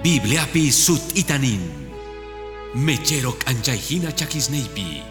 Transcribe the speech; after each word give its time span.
Bibliapi 0.00 0.72
sut 0.72 1.12
itanin. 1.12 1.60
Mecherok 2.72 3.44
anjaihina 3.44 4.08
chakisneipi. 4.16 5.04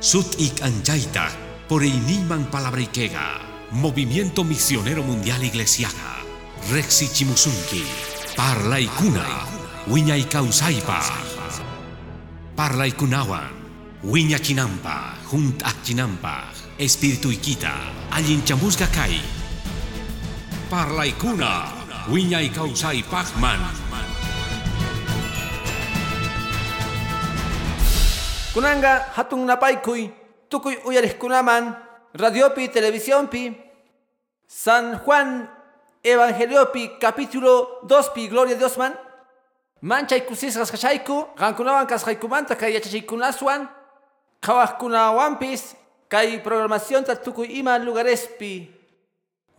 Sut 0.00 0.36
ik 0.36 0.60
anjaita 0.60 1.32
por 1.64 1.80
iniman 1.80 2.44
palabrikega. 2.52 3.40
Movimiento 3.72 4.44
Misionero 4.44 5.00
Mundial 5.00 5.40
Iglesiaga. 5.40 6.20
Rexi 6.68 7.08
Chimusunki. 7.08 7.80
Parla 8.36 8.76
ikuna. 8.76 9.24
Wiña 9.88 10.20
ikausaipa. 10.20 11.00
Parla 12.52 12.84
ikunawan. 12.84 13.56
Wiña 14.04 14.36
chinampa. 14.36 15.16
Junt 15.32 15.64
chinampa. 15.80 16.52
Espiritu 16.76 17.32
ikita. 17.32 17.72
Allin 18.12 18.44
chamusga 18.44 18.84
kai. 18.92 19.16
Parla 20.68 21.08
ikuna. 21.08 21.72
Wiña. 22.12 22.44
Kunanga 28.56 29.12
hatun 29.12 29.44
napaykuy 29.44 30.08
tukuy 30.48 30.80
uyariskunaman 30.88 31.76
radiopi 32.16 32.68
televisiónpi 32.72 33.52
San 34.48 34.96
Juan 35.04 35.44
Evangeliopi 36.02 36.96
capítulo 36.98 37.84
2 37.84 38.14
pi 38.14 38.28
Gloria 38.28 38.56
a 38.56 38.58
Dios 38.58 38.78
man. 38.78 38.96
Manchay 39.82 40.24
kusisqas 40.24 40.70
kashayku 40.72 41.36
qankunawan 41.36 41.84
kasqaykumanta 41.86 42.56
kay 42.56 42.72
yachachaykunaswan 42.72 43.68
qhawaqkunawanpis 44.40 45.76
kay 46.08 46.40
programacionta 46.40 47.12
tukuy 47.14 47.60
ima 47.60 47.76
lugarespi 47.78 48.70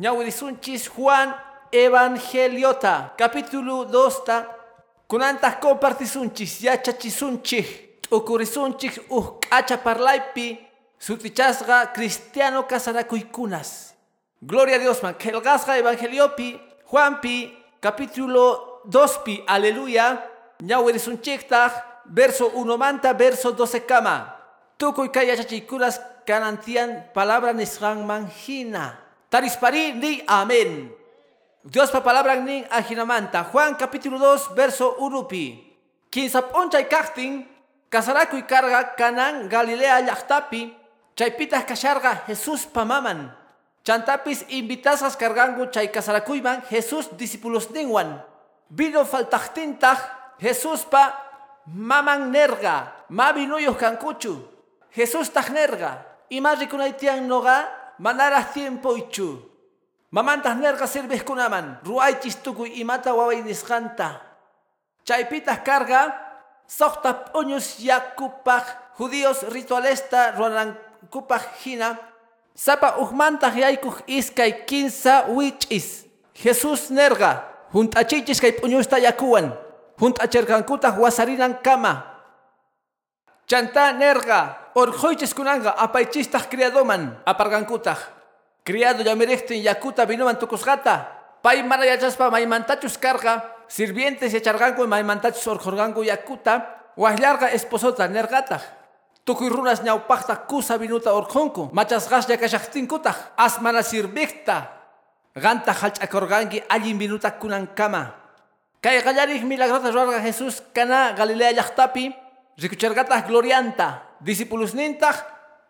ñawirisunchis 0.01 0.89
Juan 0.89 1.35
Evangeliota 1.71 3.13
capítulo 3.15 3.85
2 3.85 4.25
ta 4.25 4.47
kunantas 5.07 5.61
compartisunchis 5.61 6.63
yachachisunchis 6.65 7.86
ukurisunchik 8.11 9.07
uh 9.09 9.39
k'acha 9.39 9.77
parlaypi 9.77 10.59
sutichasqa 10.99 11.93
cristiano 11.93 12.63
kasarakuikunas. 12.63 13.93
Gloria 14.41 14.75
a 14.75 14.79
Dios 14.79 15.01
man. 15.03 15.15
Kelgasqa 15.15 15.77
evangeliopi 15.77 16.59
Juanpi 16.87 17.51
capítulo 17.81 18.81
2pi 18.87 19.43
aleluya 19.47 20.23
ñawirisunchiktaq 20.63 22.05
verso 22.07 22.47
1 22.55 22.77
manta 22.77 23.13
verso 23.13 23.51
12 23.51 23.85
kama. 23.85 24.35
Tukuy 24.77 25.09
kay 25.09 25.27
yachachikunas 25.27 25.99
kanantian 26.25 27.11
palabra 27.13 27.51
nisqan 27.53 28.05
manjina. 28.05 28.99
Tarispari 29.29 29.91
ni 29.93 30.23
amén. 30.27 30.93
Dios 31.65 31.91
pa 31.91 31.99
palabra 31.99 32.39
nin 32.39 32.63
ajinamanta. 32.71 33.43
Juan 33.51 33.75
capítulo 33.75 34.15
2 34.15 34.55
verso 34.55 34.95
1 35.01 35.27
pi. 35.27 35.59
Quinsa 36.07 36.39
ponchay 36.47 36.87
kaqtin 37.87 37.91
Kasarakuy 37.91 38.43
karga 38.43 38.95
kanan 38.95 39.49
Galilea 39.49 40.01
llaqtapi 40.01 40.73
chaypitas 41.15 41.65
kasharga 41.65 42.27
Jesús 42.27 42.65
pamaman. 42.65 43.31
Chantapis 43.83 44.43
invitasas 44.49 45.15
cargangu 45.15 45.71
chay 45.71 45.87
kasarakuyman 45.91 46.61
Jesús 46.69 47.07
discípulos 47.17 47.71
ningwan. 47.71 48.21
Vino 48.69 49.05
faltaqtintaq 49.05 49.97
Jesús 50.39 50.83
pa 50.83 51.15
maman 51.65 52.31
nerga, 52.31 53.07
mavinuyos 53.09 53.77
kankuchu. 53.77 54.43
Jesús 54.91 55.31
taq 55.31 55.49
nerga, 55.49 56.03
ima 56.29 56.55
noga 57.23 57.71
manara 57.99 58.43
tiempo 58.43 58.95
ichu. 58.97 59.39
Mamantas 60.11 60.55
nerga 60.57 60.87
sirves 60.87 61.23
kunaman, 61.23 61.79
ruaychis 61.83 62.43
tukuy 62.43 62.79
imata 62.79 63.13
waway 63.15 63.43
nisqanta. 63.43 64.21
Chaypitas 65.03 65.63
karga 65.63 66.26
Sokta 66.67 67.13
puñus 67.13 67.79
yakupaj 67.79 68.63
judíos 68.99 69.43
ritualesta 69.47 70.31
ruanankupaj 70.35 71.63
hina 71.63 71.95
sapa 72.55 72.97
uhmantaq 72.99 73.55
yaykuj 73.55 74.03
iskay 74.07 74.65
kinsa 74.67 75.31
wich'is. 75.31 76.05
Jesús 76.35 76.91
nerga 76.91 77.47
hunt'achichis 77.73 78.41
kay 78.41 78.51
puñusta 78.51 78.99
yakuwan 78.99 79.55
hunt'acherkankutaq 79.99 80.99
wasarinan 80.99 81.57
kama. 81.63 82.03
Chanta 83.47 83.93
nerga 83.95 84.71
orqoychis 84.75 85.33
kunanga 85.33 85.71
apaychistaq 85.71 86.51
criadoman 86.51 87.15
apargankutaq 87.25 87.97
criado 88.67 89.03
llamiriktin 89.03 89.63
yakuta 89.63 90.05
vinuman 90.05 90.35
tukusqata 90.35 91.16
pay 91.47 91.63
mana 91.63 91.87
yachaspa 91.87 92.27
maymantachus 92.27 92.99
karqa 92.99 93.63
sirvientes 93.71 94.35
echarganku 94.35 94.83
maymantachus 94.83 95.47
orqorganku 95.47 96.03
yakuta 96.03 96.67
wahlarqa 96.99 97.55
esposota 97.55 98.03
nergataq 98.11 98.59
tukuy 99.23 99.47
runas 99.47 99.79
ñawpaqta 99.79 100.43
kusa 100.43 100.75
vinuta 100.75 101.15
orqunku 101.15 101.71
machasqaslla 101.71 102.35
kashaqtinkutaq 102.35 103.39
asmana 103.39 103.79
sirvikta 103.79 104.75
qanta 105.39 105.71
hallch'akurqanki 105.71 106.67
allin 106.67 106.99
vinuta 106.99 107.31
kunankama 107.39 108.11
kay 108.83 108.99
qallarik 108.99 109.47
milagrota 109.47 109.87
ruarqa 109.87 110.19
Jesús 110.27 110.59
kana 110.75 111.15
Galilea 111.15 111.55
llaqtapi 111.55 112.11
rikucharqataq 112.59 113.27
glorianta. 113.27 114.03
Discipulusnintaq 114.19 115.15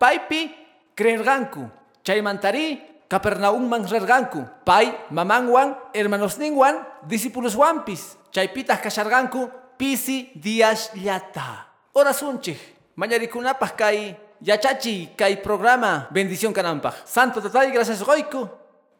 paypi 0.00 0.50
creerqanku 0.96 1.70
chaymantari 2.02 2.80
Capernaumman 3.08 3.88
rerganku, 3.88 4.44
pay 4.68 4.92
mamanwan, 5.08 5.72
hermanosninwan, 5.96 6.84
discípuloswanpis, 7.08 8.20
chaypitas 8.28 8.84
kasharganku, 8.84 9.48
pisi 9.80 10.28
dias 10.36 10.92
llata. 10.92 11.72
Ora 11.96 12.12
sunchik, 12.12 12.60
mañarikunapaj 13.00 13.72
kay 13.72 14.12
yachachi 14.44 15.16
kay 15.16 15.40
programa. 15.40 16.06
Bendición 16.12 16.52
kanampaj. 16.52 17.00
Santo 17.08 17.40
tatay, 17.40 17.72
gracias 17.72 18.04
goiku. 18.04 18.44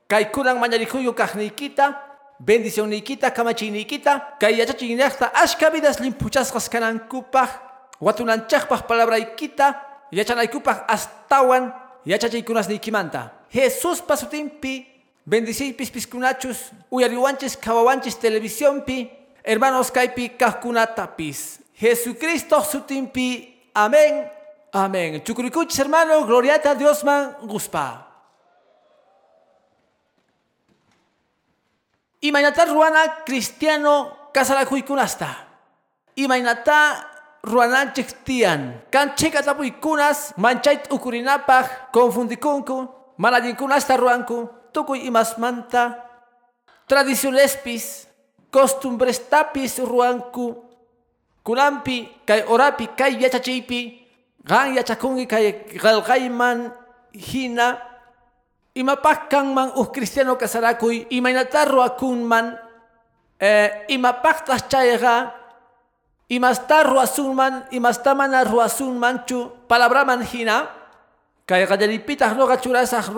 Kay 0.08 0.32
kunan 0.32 0.56
mañarikuyu 0.56 1.12
kajnikita, 1.12 2.00
bendición 2.40 2.88
nikita, 2.88 3.30
kamachi 3.30 3.70
nikita, 3.70 4.40
kay 4.40 4.56
yachachi 4.56 4.88
inekta, 4.88 5.28
ashka 5.36 5.68
vidas 5.68 6.00
limpuchaskas 6.00 6.72
kanankupaj, 6.72 7.48
watunanchakpaj 8.00 8.88
palabra 8.88 9.20
ikita, 9.20 9.84
yachanaykupaj 10.10 10.88
astawan, 10.88 11.76
yachachikunas 12.08 12.72
nikimanta. 12.72 13.37
Jesús 13.50 14.00
pasutimpi, 14.00 14.86
bendicipis 15.24 15.90
piscunachus, 15.90 16.70
uyariwanchis 16.90 17.56
kawawanchis 17.56 18.18
televisiónpi, 18.18 19.10
hermanos 19.44 19.90
kaipi 19.90 20.30
kahkunatapis. 20.30 21.60
Jesucristo 21.74 22.62
sutimpi, 22.62 23.54
amén, 23.74 24.30
amén. 24.72 25.22
Chucuricuchis 25.24 25.78
hermano, 25.78 26.26
gloriata 26.26 26.74
Dios 26.74 27.04
man 27.04 27.36
guspa. 27.42 28.06
Imainata 32.20 32.64
ruana 32.64 33.24
cristiano 33.24 34.30
kasarakuikunasta. 34.32 35.46
Imainata 36.16 37.06
ruananchik 37.42 38.24
tian. 38.24 38.82
Kanchika 38.90 39.42
tapuikunas, 39.42 40.34
manchait 40.36 40.90
ukurinapaj, 40.90 41.92
confundikunku, 41.92 42.97
manallinkunasta 43.18 43.98
ruanku, 43.98 44.48
tukuy 44.72 45.04
imasmanta, 45.10 45.98
tradicionespis, 46.86 48.08
costumbrestapis 48.48 49.82
ruanku, 49.84 50.64
kunampi, 51.42 52.08
kay 52.24 52.46
orapi, 52.46 52.94
kay 52.94 53.18
yachachipi, 53.20 54.06
gan 54.46 54.72
yachakungi 54.78 55.26
kay 55.26 55.66
galgayman 55.76 56.72
hina, 57.12 57.82
imapakkan 58.78 59.50
man 59.50 59.68
uh 59.74 59.90
cristiano 59.90 60.38
kasarakuy, 60.38 61.10
imaynata 61.10 61.66
ruakunman, 61.66 62.54
eh, 63.42 63.84
imapaktas 63.90 64.70
chayga, 64.70 65.34
imasta 66.30 66.86
ruasunman, 66.86 67.66
imastamana 67.74 68.46
ruasunmanchu, 68.46 69.66
palabraman 69.66 70.22
hina, 70.22 70.77
kay 71.48 71.64
qallaripitaq 71.64 72.36
nuqa 72.36 72.60
churasaq 72.60 73.08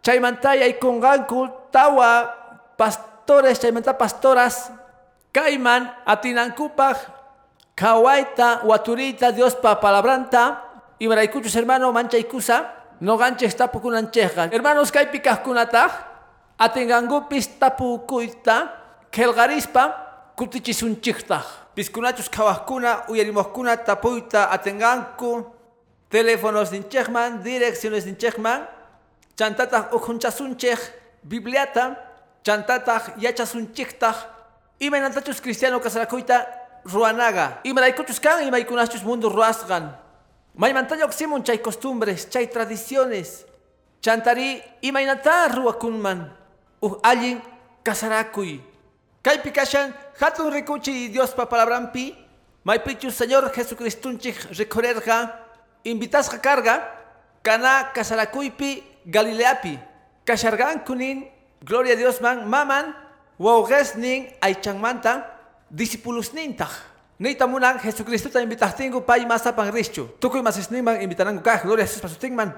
yaykunqanku 0.00 1.40
tawa 1.68 2.32
pastores 2.80 3.60
chaymanta 3.60 3.92
pastoras 3.92 4.72
kayman 5.32 5.92
atinankupaq 6.08 6.96
kawayta 7.76 8.64
waturiyta 8.64 9.32
Diospa 9.36 9.76
palabranta 9.76 10.64
imaraykuchus 10.98 11.54
hermano 11.54 11.92
manchaykusa 11.92 12.56
noqanchik 13.00 13.52
tapukunanchikqa 13.56 14.48
hermanos 14.48 14.88
kaypi 14.88 15.20
kaqkunataq 15.20 15.92
atinqankupis 16.58 17.60
tapukuyta 17.60 18.56
qillqarispa 19.12 19.82
kutichisunchiktaq 20.36 21.76
piskunachus 21.76 22.28
qhawaqkuna 22.32 23.08
uyarimuqkuna 23.12 23.76
tapuyta 23.84 24.48
atinqanku 24.52 25.59
teléfonos 26.10 26.70
ninchekman, 26.72 27.42
direcciones 27.42 28.04
ninchekman, 28.04 28.68
chantataq 29.38 29.94
ukhunchasunchik, 29.94 30.78
bibliata, 31.22 31.96
chantataq 32.44 33.16
yachasunchiktaq, 33.18 34.16
Imaynatachus 34.80 35.42
cristiano 35.42 35.78
kasarakuyta 35.78 36.48
ruanaga. 36.84 37.60
Imaraykuchus 37.64 38.18
kan 38.18 38.40
imaykunachus 38.40 39.04
mundo 39.04 39.28
ruasgan. 39.28 39.92
Maymantaña 40.56 41.04
oximun 41.04 41.44
chay 41.44 41.58
costumbres, 41.58 42.30
chay 42.30 42.46
tradiciones. 42.46 43.44
Chantari 44.00 44.62
imaynata 44.80 45.48
ruakunman. 45.48 46.32
Uh 46.80 46.96
allin 47.02 47.42
kasarakuy. 47.84 48.60
Kaypi 49.22 49.52
kashan 49.52 49.92
hatun 50.18 50.50
rikuchi 50.50 51.12
Dios 51.12 51.34
pa 51.34 51.44
palabrampi. 51.44 52.16
Maypichus 52.64 53.14
Señor 53.14 53.52
Jesucristunchik 53.52 54.56
recorerga. 54.56 55.44
Invitasga 55.84 56.38
carga. 56.38 56.84
Kana 57.42 57.92
kasarakuypi 57.92 58.82
Galileapi. 59.06 59.78
Kashargan 60.24 60.84
kunin. 60.84 61.26
Gloria 61.64 61.94
a 61.94 61.96
Dios 61.96 62.20
man 62.20 62.48
maman. 62.48 62.94
Wauges 63.38 63.96
nin 63.96 64.28
aychangmanta. 64.40 65.26
Discípulos 65.70 66.32
nintah. 66.32 66.70
Nita 67.20 67.44
munang 67.44 67.76
Jesucristo 67.78 68.32
ta 68.32 68.40
invitahtingu 68.40 69.04
pay 69.04 69.28
masa 69.28 69.52
pangrichu. 69.52 70.08
Tukuy 70.20 70.40
masisniman 70.40 71.00
invitanangu 71.00 71.44
kah. 71.44 71.60
Gloria 71.60 71.84
a 71.84 71.88
Jesus 71.88 72.00
pasutingman. 72.00 72.52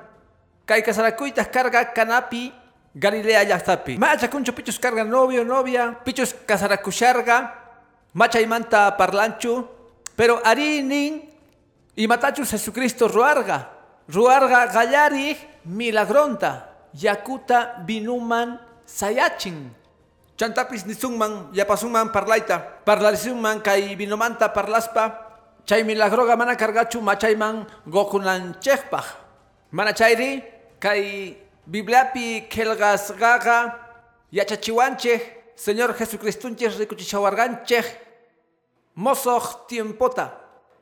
Kay 0.67 0.83
kasarakuytas 0.83 1.51
carga 1.51 1.91
kanapi 1.91 2.63
Galilea 2.95 3.45
llaqtapi. 3.45 3.97
Macha 3.97 4.29
kuncho 4.29 4.53
pichus 4.53 4.79
carga 4.79 5.05
novio, 5.05 5.45
novia, 5.45 5.97
pichus 6.05 6.35
kasarakusharga, 6.35 7.55
macha 8.13 8.41
imanta 8.41 8.97
parlanchu, 8.97 9.67
pero 10.15 10.45
arinin 10.45 11.25
y 11.25 11.32
matachus 11.97 12.51
Jesucristo 12.51 13.09
ruarga. 13.09 13.69
Ruarga 14.09 14.67
gallari 14.67 15.37
milagronta, 15.65 16.69
yakuta 16.93 17.81
binuman 17.87 18.59
sayachin. 18.85 19.71
Chantapis 20.37 20.85
nisungman, 20.85 21.55
yapasungman 21.55 22.11
parlaita, 22.11 22.59
parlarisungman 22.83 23.63
kay 23.63 23.95
binumanta 23.95 24.51
parlaspa, 24.51 25.31
chay 25.65 25.85
milagroga 25.85 26.35
mana 26.35 26.57
cargachu 26.57 26.99
machayman 26.99 27.67
gokunan 27.87 28.59
chekpaj. 28.59 29.07
Mana 29.71 29.93
chayri 29.95 30.43
kay 30.81 31.37
Bibliapi 31.63 32.51
kelgas 32.51 33.15
gaga 33.15 33.79
yachachiwanchej 34.35 35.23
Señor 35.55 35.95
Jesucristunchej 35.95 36.75
rikuchishawarganchej 36.75 37.87
mosoh 38.99 39.63
tiempota 39.71 40.35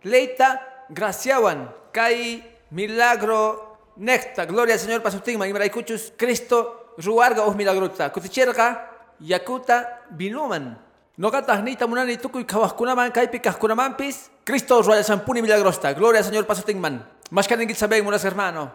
leita 0.02 0.69
graciawan 0.90 1.70
kay 1.94 2.42
milagro 2.70 3.78
necta 3.96 4.44
gloria 4.44 4.74
al 4.74 4.80
Señor 4.80 5.02
pasutingma 5.02 5.46
imaraykuchus 5.46 6.12
Cristo 6.18 6.94
ruarga 6.98 7.46
uh 7.46 7.54
milagrota. 7.54 8.12
Kuticherga 8.12 8.90
yakuta 9.20 10.04
binuman 10.10 10.76
Nogatah 11.20 11.60
nita 11.60 11.84
munani 11.84 12.16
tukuy 12.16 12.48
kawahkunaman 12.48 13.12
kaypi 13.12 13.44
kahkunamampis 13.44 14.32
Cristo 14.40 14.80
ruayasampuni 14.80 15.44
milagrosta. 15.44 15.92
Gloria 15.92 16.20
al 16.20 16.26
Señor 16.26 16.48
pasutingman 16.48 17.04
mashkaningit 17.30 17.76
saben 17.76 18.04
munas 18.04 18.24
hermano. 18.24 18.72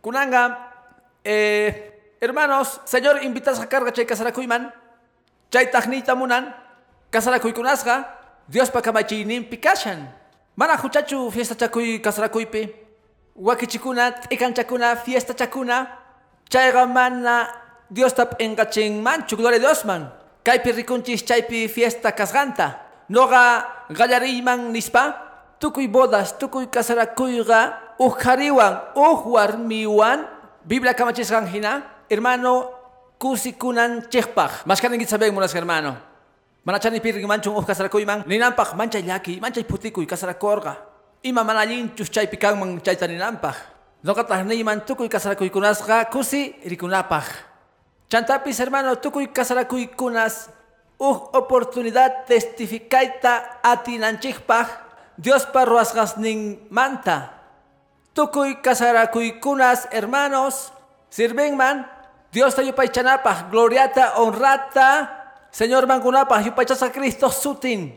Kunanga 0.00 0.72
eh, 1.24 2.16
hermanos, 2.20 2.80
Señor, 2.84 3.22
invitas 3.22 3.60
a 3.60 3.68
carga 3.68 3.92
chay 3.92 4.06
kasarakuiman, 4.06 4.72
chay 5.50 5.70
tagnita 5.70 6.14
munan, 6.14 6.54
kasarakuikunasga, 7.10 8.20
Dios 8.48 8.70
pa 8.70 8.82
kamachinin 8.82 9.48
pikashan. 9.48 10.08
Mana 10.56 10.76
huchachu 10.76 11.30
fiesta 11.30 11.54
chakuy 11.54 11.98
kasarakuipi, 11.98 12.68
wakichikuna, 13.36 14.14
ikanchakuna, 14.30 14.96
fiesta 14.96 15.34
chakuna, 15.34 15.86
chayga 16.48 16.86
mana 16.86 17.48
Dios 17.90 18.14
tap 18.14 18.38
engaching 18.38 19.02
manchu, 19.02 19.36
gloria 19.36 19.58
Dios 19.58 19.84
man. 19.84 20.10
Kaypi 20.44 20.72
rikunchis 20.72 21.24
chaypi 21.24 21.68
fiesta 21.68 22.12
kasganta, 22.12 22.78
noga 23.08 23.66
gallariman 23.90 24.70
nispa, 24.70 25.18
tukuy 25.58 25.88
bodas, 25.88 26.38
tukuy 26.38 26.66
kasarakuyga, 26.70 27.98
ujariwan, 27.98 28.94
ujwarmiwan, 28.94 30.26
Biblia 30.64 30.94
kamachisgan 30.94 31.46
hina, 31.50 31.82
hermano, 32.08 32.70
kusikunan 33.18 34.06
chekpaj. 34.08 34.62
Kanin 34.80 35.00
git 35.00 35.08
saben 35.08 35.34
hermano. 35.34 36.13
Manachani 36.64 36.96
pirgi 36.96 37.28
manchung 37.28 37.60
uh 37.60 37.64
kasarakoy 37.64 38.06
man, 38.08 38.24
ninampaj 38.24 38.72
mancha 38.72 38.98
yaki, 38.98 39.36
mancha 39.38 39.60
putikuy 39.60 40.06
kasarakorga. 40.08 40.76
Ima 41.22 41.44
manalin 41.44 41.92
chus 41.94 42.08
chay 42.08 42.26
pikang 42.26 42.56
mang 42.56 42.80
chay 42.80 42.96
taninampaj. 42.96 43.52
Nokatah 44.02 44.40
ni 44.48 44.64
man 44.64 44.80
tukuy 44.80 45.08
kasarakoy 45.08 45.50
kunasga 45.52 46.08
kusi 46.08 46.56
rikunapaj. 46.64 47.24
Chantapis 48.08 48.56
hermano, 48.60 48.96
tukuy 48.96 49.28
kasarakoy 49.28 49.92
kunas, 49.92 50.48
uh 50.96 51.36
oportunidad 51.36 52.24
testificaita 52.24 53.60
atinanchikpaj, 53.60 54.68
Dios 55.20 55.44
parruasgas 55.44 56.16
ning 56.16 56.64
manta. 56.70 57.28
Tukuy 58.16 58.56
kasarakuy 58.64 59.36
kunas, 59.36 59.84
hermanos, 59.92 60.72
sirven 61.10 61.56
man, 61.56 61.84
Dios 62.32 62.54
ta 62.56 62.62
yupay 62.62 62.88
chanapaj, 62.88 63.52
gloriata, 63.52 64.16
honrata, 64.16 65.23
Señor 65.54 65.86
mangunapaj, 65.86 66.50
yupay 66.50 66.66
chasa 66.66 66.90
Cristo 66.90 67.30
sutin. 67.30 67.94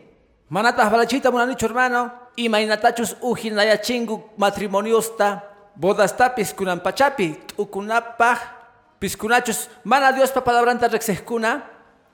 Manatas 0.48 0.92
balachita 0.92 1.32
munanicho 1.32 1.66
hermano, 1.66 2.14
y 2.36 2.50
mainatachus 2.50 3.18
ujinaya 3.20 3.82
chingu 3.82 4.30
matrimoniosta, 4.38 5.42
bodasta 5.74 6.36
piskunan 6.36 6.80
pachapi, 6.80 7.36
ukunapaj, 7.58 8.38
piskunachus, 9.00 9.70
mana 9.84 10.12
Dios 10.12 10.30
pa 10.30 10.42
palabranta 10.42 10.88
rexeskuna, 10.88 11.66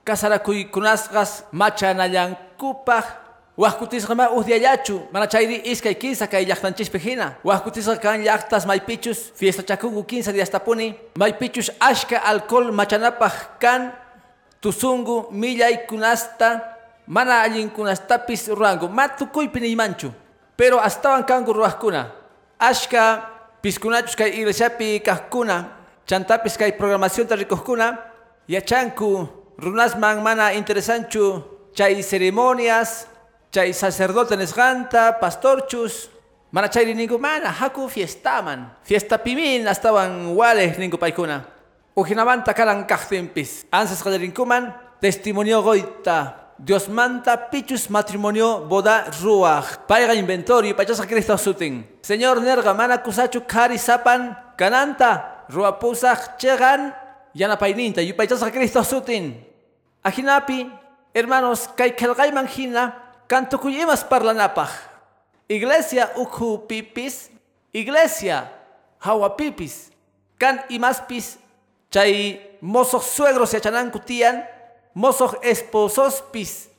kasarakuy 0.05 0.71
kunasgas, 0.71 1.43
machanayan 1.51 2.37
kupaj, 2.57 3.03
Wahkutisqa 3.55 4.15
ma 4.15 4.31
uhdiayachu, 4.33 5.11
mana 5.11 5.27
chayri 5.27 5.61
iskay 5.69 5.93
kinsa 5.93 6.25
kay 6.25 6.45
llaqtanchispi 6.45 6.97
hina. 6.97 7.37
Wahkutisqa 7.43 7.99
kan 8.01 8.17
llaqtas 8.23 8.65
maypichus, 8.65 9.29
fiesta 9.35 9.61
chakungu 9.61 10.03
kinsa 10.03 10.31
diastapuni, 10.33 10.95
maypichus 11.19 11.69
ashka 11.79 12.17
alcohol 12.17 12.71
machanapaj 12.71 13.59
kan, 13.59 13.93
tusungu 14.63 15.27
millay 15.35 15.83
kunasta, 15.83 16.63
mana 17.07 17.43
allin 17.43 17.67
kunastapis 17.69 18.47
ruangu, 18.47 18.87
matukuypi 18.87 19.59
nimanchu. 19.59 20.07
Pero 20.55 20.79
astawan 20.79 21.27
kangu 21.27 21.51
ruajkuna, 21.51 22.07
ashka 22.55 23.27
piskunachus 23.59 24.15
kay 24.15 24.39
iglesiapi 24.39 25.03
kahkuna, 25.03 25.75
chantapis 26.07 26.55
kay 26.55 26.71
programación 26.71 27.27
tarikuhkuna, 27.27 27.99
yachanku 28.47 29.27
runasman 29.59 30.23
mana 30.23 30.55
interesanchu. 30.55 31.43
Chay 31.73 32.03
ceremonias, 32.05 33.09
chay 33.49 33.73
sacerdote 33.73 34.37
nesganta, 34.37 35.17
pastorchus, 35.17 36.07
mana 36.53 36.69
chayri 36.69 36.93
ningku 36.93 37.17
mana 37.17 37.49
haku 37.49 37.89
fiestaman. 37.89 38.69
Fiesta 38.85 39.17
pimin 39.17 39.65
astawan 39.65 40.37
wale 40.37 40.69
ningku 40.77 41.01
paikuna. 41.01 41.52
Ujinamanta 41.95 42.53
kalan 42.53 42.89
kahtimpis. 42.89 43.69
Ansas 43.69 44.01
kadarinkuman 44.01 44.73
testimonio 44.97 45.61
goita. 45.61 46.41
Dios 46.57 46.89
manta 46.89 47.37
pichus 47.37 47.89
matrimonio 47.89 48.65
boda 48.65 49.05
ruach. 49.21 49.85
Paiga 49.85 50.13
inventorio 50.17 50.73
pachasa 50.73 51.05
Cristo 51.05 51.37
sutin. 51.37 51.85
Señor 52.01 52.41
nerga 52.41 52.73
mana 52.73 52.97
kusachu 52.97 53.45
kari 53.45 53.77
sapan 53.77 54.33
kananta. 54.57 55.45
Ruapusach 55.53 56.37
chegan 56.41 56.93
yana 57.35 57.57
paininta 57.57 58.01
yupachasa 58.01 58.49
Cristo 58.49 58.81
sutin. 58.81 59.37
Ajinapi, 60.03 60.67
hermanos, 61.13 61.69
kay 61.77 61.95
kelgayman 61.95 62.47
hina, 62.47 63.03
Canto 63.27 63.57
kuyimas 63.57 64.03
parlanapaj. 64.03 64.69
Iglesia 65.47 66.11
ukhu 66.17 66.67
pipis, 66.67 67.29
iglesia 67.71 68.49
hawa 68.99 69.29
pipis. 69.37 69.89
Kan 70.37 70.59
imaspis 70.69 71.39
chay 71.93 72.41
mozoh 72.61 73.01
suegros 73.01 73.53
yachananku 73.53 73.99
tiyan, 74.01 74.41
mozoh 74.97 75.37
esposospis. 75.45 76.69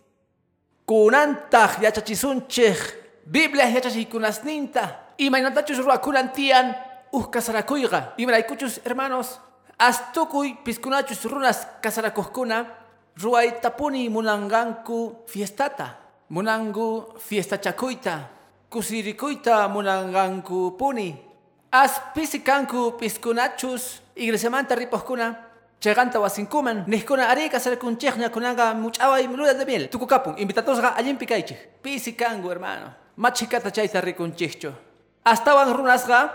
Kunantaj 0.87 1.81
yachachisunchej, 1.81 2.77
Biblia 3.25 3.71
yachachikunasninta. 3.71 5.15
Imaynatachus 5.19 5.79
ruakunan 5.79 6.29
tiyan, 6.35 6.75
uh 7.13 7.31
kasarakuyga. 7.31 8.13
Imaraykuchus 8.19 8.83
hermanos, 8.85 9.39
astukuy 9.79 10.59
piskunachus 10.65 11.25
runas 11.25 11.67
kasarakuhkuna, 11.81 12.67
ruaytapuni 13.23 14.11
munanganku 14.11 15.25
fiestata. 15.27 16.03
Munangu 16.29 17.15
fiesta 17.19 17.59
chakuita, 17.59 18.29
kusirikuita 18.71 19.69
munanganku 19.69 20.75
puni. 20.77 21.34
As 21.75 21.99
pisikanku 22.15 22.95
piskunachus, 23.03 23.99
iglesia 24.15 24.47
manta 24.47 24.79
riposkuna, 24.79 25.35
cheganta 25.83 26.21
wasinkuman, 26.21 26.85
nihkuna 26.87 27.27
arika 27.27 27.59
sarkunchechna 27.59 28.31
kunanga 28.31 28.75
muchawa 28.75 29.21
y 29.21 29.27
menuda 29.27 29.55
de 29.55 29.67
miel. 29.67 29.89
Tukukapun, 29.91 30.39
invitatos 30.39 30.79
ga 30.81 30.95
allin 30.95 31.19
pikaiche. 31.19 31.59
Pisikangu 31.83 32.49
hermano, 32.49 32.95
machikata 33.17 33.73
chaita 33.73 34.01
rikunchicho. 34.01 34.73
Astawan 35.25 35.75
runasga, 35.75 36.31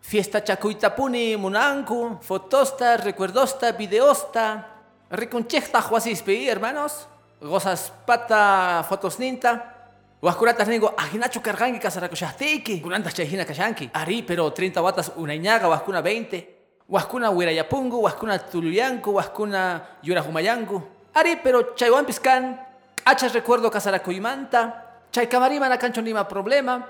fiesta 0.00 0.40
chakuita 0.40 0.94
puni 0.94 1.36
munanku, 1.36 2.20
fotosta, 2.22 2.96
recuerdosta, 2.96 3.72
videosta, 3.72 4.66
rikunchechta 5.10 5.80
huasispi, 5.80 6.46
hermanos. 6.46 7.08
gozas 7.42 7.92
pata 8.06 8.84
fotos 8.88 9.18
ninta. 9.18 9.79
Huascuratas 10.20 10.68
ningo, 10.68 10.92
ajinacho 10.98 11.40
cargangi 11.40 11.80
casaracoshastiki. 11.80 12.82
Kunantas 12.82 13.14
chayhina 13.14 13.46
kashanki. 13.46 13.90
Ari, 13.94 14.22
pero 14.22 14.52
30 14.52 14.82
watas 14.82 15.12
una 15.16 15.34
iñaga, 15.34 15.66
huascuna 15.66 16.02
20. 16.02 16.60
Huascuna 16.88 17.30
huirayapungu, 17.30 18.00
huascuna 18.00 18.38
tuluyanku, 18.38 19.12
huascuna 19.12 19.82
yurahumayangu. 20.02 20.82
Ari, 21.14 21.36
pero 21.42 21.74
chaywan 21.74 22.04
piscan, 22.04 22.60
achas 23.04 23.32
recuerdo 23.32 23.70
casaracoimanta. 23.70 25.08
Chay 25.10 25.26
camari 25.26 25.58
mana 25.58 25.78
cancho 25.78 26.02
nima 26.02 26.28
problema. 26.28 26.86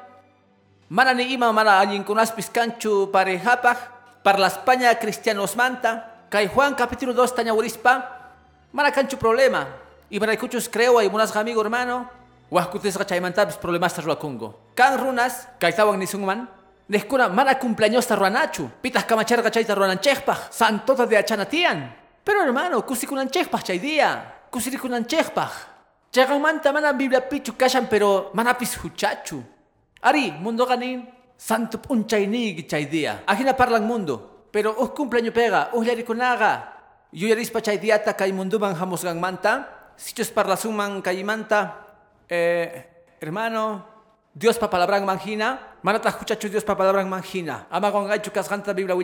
Mana 0.89 1.15
ni 1.15 1.33
ima 1.33 1.53
mana 1.53 1.79
allinkunas 1.79 2.33
piscanchu 2.33 3.11
parejapaj. 3.13 3.79
Para 4.25 4.39
la 4.39 4.49
España 4.49 4.99
cristianos 4.99 5.55
manta. 5.55 6.27
Kay 6.29 6.49
Juan 6.49 6.75
capítulo 6.75 7.15
2 7.15 7.35
taña 7.35 7.55
urispa. 7.55 8.35
Mana 8.73 8.91
cancho 8.91 9.17
problema. 9.19 9.69
Y 10.11 10.19
para 10.19 10.33
escuchos 10.33 10.69
creo 10.69 10.99
hay 10.99 11.09
munas 11.09 11.35
amigo 11.37 11.63
hermano. 11.63 12.20
Huascutes 12.51 12.99
gachaymantabis 12.99 13.57
problemas 13.57 13.95
tarruakungo. 13.95 14.75
Kan 14.75 14.99
runas, 14.99 15.47
kaitawan 15.61 15.99
nisungman. 15.99 16.51
Neskuna 16.89 17.29
mana 17.29 17.55
cumpleaños 17.55 18.07
tarruanachu. 18.07 18.69
Pitas 18.83 19.05
kamachar 19.05 19.43
gachay 19.43 19.65
tarruananchejpaj. 19.65 20.51
Santota 20.51 21.07
de 21.07 21.17
achanatian. 21.17 21.95
Pero 22.25 22.43
hermano, 22.43 22.85
kusikunanchejpaj 22.85 23.63
chay 23.63 23.79
día. 23.79 24.43
Kusirikunanchejpaj. 24.51 25.53
Chagan 26.11 26.43
manta 26.43 26.73
mana 26.73 26.93
biblia 26.93 27.23
pichu 27.23 27.55
kashan 27.55 27.87
pero 27.87 28.33
manapis 28.35 28.77
huchachu. 28.83 29.45
Ari, 30.03 30.33
mundo 30.33 30.67
ganin. 30.67 31.07
Santo 31.37 31.81
punchaynig 31.81 32.67
chay 32.67 32.87
día. 32.87 33.23
Ajina 33.29 33.55
parlan 33.55 33.87
mundo. 33.87 34.49
Pero 34.51 34.75
us 34.77 34.91
cumpleaños 34.91 35.33
pega, 35.33 35.71
us 35.73 35.87
yarikunaga. 35.87 36.75
Yuyarispa 37.13 37.63
chay 37.63 37.79
diata 37.79 38.15
kay 38.15 38.33
munduman 38.33 38.75
hamosgan 38.75 39.21
manta. 39.21 39.95
Sichos 39.95 40.33
parlasuman 40.33 41.01
kay 41.01 41.23
manta. 41.23 41.90
Eh, 42.31 42.87
hermano, 43.21 43.83
Dios 44.33 44.55
pa 44.57 44.71
palabra 44.71 45.03
manjina, 45.03 45.75
mana 45.83 45.99
huchachu 45.99 46.49
Dios 46.49 46.63
pa 46.63 46.77
palabra 46.77 47.03
manjina. 47.05 47.67
Ama 47.69 47.91
con 47.91 48.07
gaichu 48.07 48.31
biblia 48.73 48.95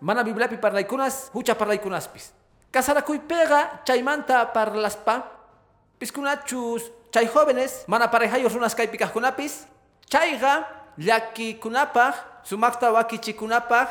mana 0.00 0.24
biblia 0.24 0.48
pi 0.48 0.56
parlaikunas, 0.56 1.30
hucha 1.34 1.54
parlaikunaspis. 1.54 2.32
Kasara 2.72 3.02
kuy 3.02 3.18
pega, 3.18 3.82
chaymanta 3.84 4.52
parlaspa, 4.54 5.30
piskunachus, 5.98 6.90
chay 7.12 7.28
jóvenes, 7.28 7.84
mana 7.86 8.08
parejayos 8.08 8.54
unas 8.54 8.74
kaipikaj 8.74 9.12
kunapis, 9.12 9.66
chayga, 10.08 10.66
llaki 10.96 11.60
kunapaj, 11.60 12.14
sumakta 12.42 12.90
wakichi 12.90 13.34
kunapaj, 13.34 13.88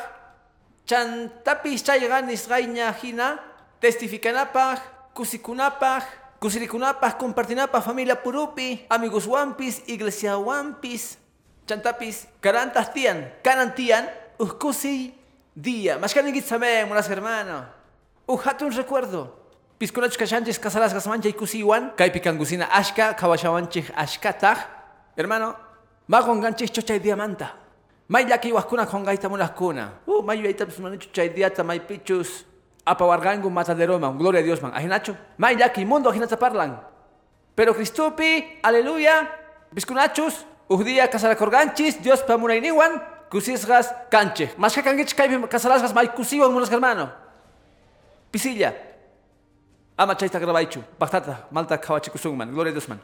chantapis 0.86 1.84
chayga 1.84 2.20
nisgaiña 2.20 2.92
hina, 3.00 3.38
testificanapaj, 3.80 4.78
kusikunapaj, 5.14 6.25
Kusirikunapaj, 6.40 7.16
compartinapaj, 7.18 7.82
familia 7.82 8.16
purupi, 8.16 8.84
amigos 8.90 9.26
wampis, 9.26 9.82
iglesia 9.86 10.36
wampis, 10.38 11.18
chantapis, 11.66 12.28
carantas 12.40 12.92
tian, 12.92 13.32
canan 13.42 13.74
tian, 13.74 14.04
uskusi 14.38 15.14
día. 15.54 15.98
Sabe, 16.44 16.84
monas 16.84 17.08
hermano. 17.08 17.64
Ujate 18.26 18.64
un 18.64 18.72
recuerdo. 18.72 19.46
Piskunachus 19.78 20.16
kashanchis 20.16 20.58
kasalas 20.58 20.92
gasmancha 20.92 21.28
y 21.28 21.32
kusiwan, 21.32 21.92
kaipikangusina 21.96 22.68
ashka, 22.70 23.14
kawashawanchich 23.14 23.90
ashkataj. 23.94 24.58
Hermano, 25.16 25.56
magon 26.08 26.40
ganchich 26.40 26.72
chochay 26.72 26.98
diamanta. 26.98 27.52
May 28.08 28.24
yaki 28.24 28.52
waskuna 28.52 28.86
kongaita 28.86 29.28
munaskuna. 29.28 29.92
Uh, 30.06 30.22
may 30.22 30.38
yaita 30.42 30.66
pismanichu 30.66 31.12
chay 31.12 31.28
diata 31.28 31.64
may 31.64 31.80
pichus. 31.80 32.44
Apawargangu 32.86 33.50
matadero 33.50 33.98
man, 33.98 34.16
gloria 34.16 34.40
a 34.40 34.44
Dios 34.44 34.62
man. 34.62 34.72
Ajinacho, 34.72 35.16
may 35.36 35.56
yaki 35.56 35.84
mundo 35.84 36.08
ajinata 36.08 36.38
parlan. 36.38 36.78
Pero 37.54 37.74
Cristupi, 37.74 38.60
aleluya, 38.62 39.28
biskunachus, 39.72 40.46
uhdía 40.68 41.10
kasarakorganchis, 41.10 42.00
Dios 42.00 42.22
pamunainiwan, 42.22 43.02
kusisgas 43.28 43.92
canche. 44.08 44.54
Más 44.56 44.74
que 44.74 44.82
kaipi 44.82 45.48
kasalasgas 45.48 45.92
may 45.92 46.08
kusiwan 46.08 46.52
munas 46.52 46.70
hermano. 46.70 47.10
Pisilla. 48.30 48.72
Ama 49.98 50.14
chaita 50.14 50.38
grabaichu, 50.38 50.84
bastata, 50.98 51.48
malta 51.50 51.78
kawachikusung 51.78 52.36
man, 52.36 52.52
gloria 52.52 52.70
a 52.70 52.74
Dios 52.74 52.88
man. 52.88 53.00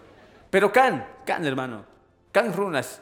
Pero 0.50 0.70
kan, 0.70 1.04
kan 1.26 1.42
hermano, 1.42 1.84
kan 2.30 2.52
runas, 2.52 3.00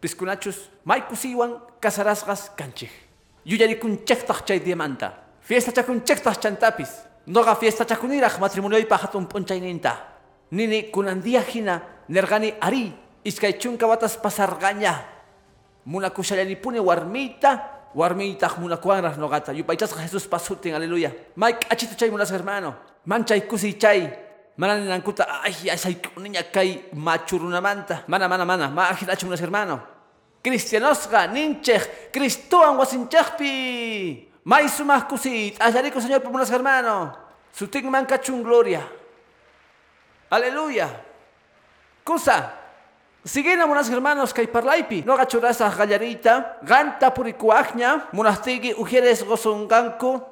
biskunachus, 0.00 0.70
may 0.84 1.02
kusiwan 1.02 1.58
kasarasgas 1.80 2.54
canche. 2.56 2.88
Yuyarikun 3.44 4.06
chektach 4.06 4.46
chay 4.46 4.60
diamanta. 4.60 5.18
Fiesta 5.42 5.72
chakun 5.72 6.04
chektas 6.04 6.38
chantapis. 6.38 7.02
Noga 7.26 7.54
fiesta 7.56 7.84
chakuniraj 7.84 8.38
matrimonio 8.38 8.78
y 8.78 8.84
pajatun 8.84 9.26
ponchaininta. 9.26 10.08
Nini 10.50 10.90
kunandia 10.90 11.42
hina 11.42 11.82
nergani 12.08 12.54
ari 12.60 12.92
iskay 13.24 13.58
chunka 13.58 13.86
batas 13.86 14.16
pasargaña. 14.16 15.02
Muna 15.84 16.10
kushayani 16.10 16.56
pune 16.56 16.80
warmita. 16.80 17.90
Warmita 17.94 18.48
muna 18.58 18.76
kuanras 18.76 19.18
nogata. 19.18 19.52
Yupaitas 19.52 19.92
Jesús 19.94 20.26
pasutin, 20.26 20.74
aleluya. 20.74 21.12
Mike 21.36 21.66
achito 21.68 21.94
chay 21.94 22.10
munas 22.10 22.30
hermano. 22.30 22.74
Manchay 23.04 23.42
kusi 23.46 23.74
chay. 23.74 24.08
Mana 24.56 24.78
nankuta 24.78 25.42
ay 25.42 25.70
ay 25.70 25.96
niña 26.16 26.42
kay 26.52 26.88
machurunamanta. 26.94 28.04
Mana 28.06 28.28
mana 28.28 28.44
mana. 28.44 28.68
Ma 28.68 28.88
ajinachu 28.90 29.26
munas 29.26 29.40
hermano. 29.40 29.82
Cristianosga 30.42 31.26
ninchej. 31.26 32.12
Cristoan 32.12 32.78
wasinchejpi. 32.78 34.31
May 34.44 34.68
sumah 34.68 35.06
kusit, 35.06 35.60
ayarico 35.62 36.00
Señor 36.00 36.22
por 36.22 36.32
unas 36.32 36.50
hermano. 36.50 37.16
Su 37.52 37.68
tigman 37.68 38.06
cachun 38.06 38.42
gloria. 38.42 38.82
Aleluya. 40.30 40.88
Cosa. 42.02 42.58
Siguen 43.24 43.62
unas 43.62 43.88
hermanos 43.88 44.34
que 44.34 44.48
parlaipi. 44.48 45.02
No 45.02 45.16
gachurasa 45.16 45.70
gallarita. 45.70 46.58
Ganta 46.62 47.14
purikuachña. 47.14 48.08
Monastigi 48.12 48.74
ujieres 48.74 49.22
gozonganku. 49.22 50.22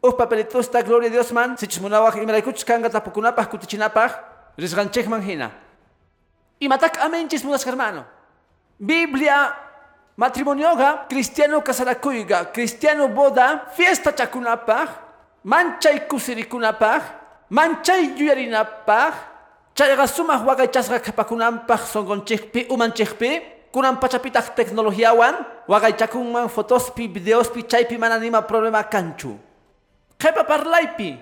Uf 0.00 0.14
papelitusta 0.14 0.80
gloria 0.82 1.10
Dios 1.10 1.32
man. 1.32 1.58
Si 1.58 1.66
chismunawaj 1.66 2.16
imeraikuch 2.22 2.64
kanga 2.64 2.88
tapukunapaj 2.88 3.48
kutichinapaj. 3.48 4.12
Risganchek 4.56 5.08
manjina. 5.08 5.50
Y 6.58 6.68
matak 6.68 7.02
amenchis 7.02 7.44
unas 7.44 7.66
hermano. 7.66 8.06
Biblia 8.78 9.65
matrimonioga, 10.16 11.06
cristiano 11.08 11.60
casaracuiga, 11.60 12.52
cristiano 12.52 13.08
boda, 13.08 13.68
fiesta 13.76 14.12
chakunapaj, 14.12 14.88
manchay 15.44 16.08
kusirikunapaj, 16.08 17.02
manchay 17.50 18.16
yuyarinapaj, 18.16 19.14
chayga 19.74 20.06
sumaj 20.06 20.42
wagaychasga 20.42 21.00
kapakunampaj 21.00 21.80
songonchikpi 21.92 22.66
umanchikpi, 22.72 23.42
kunan 23.72 24.00
pachapitaj 24.00 24.56
tecnologiawan, 24.56 25.34
wagaychakunman 25.68 26.48
fotospi, 26.48 27.08
videospi, 27.08 27.62
chaypi 27.62 27.98
mananima 27.98 28.42
problema 28.42 28.82
kanchu. 28.84 29.36
Kepa 30.18 30.44
parlaipi, 30.44 31.16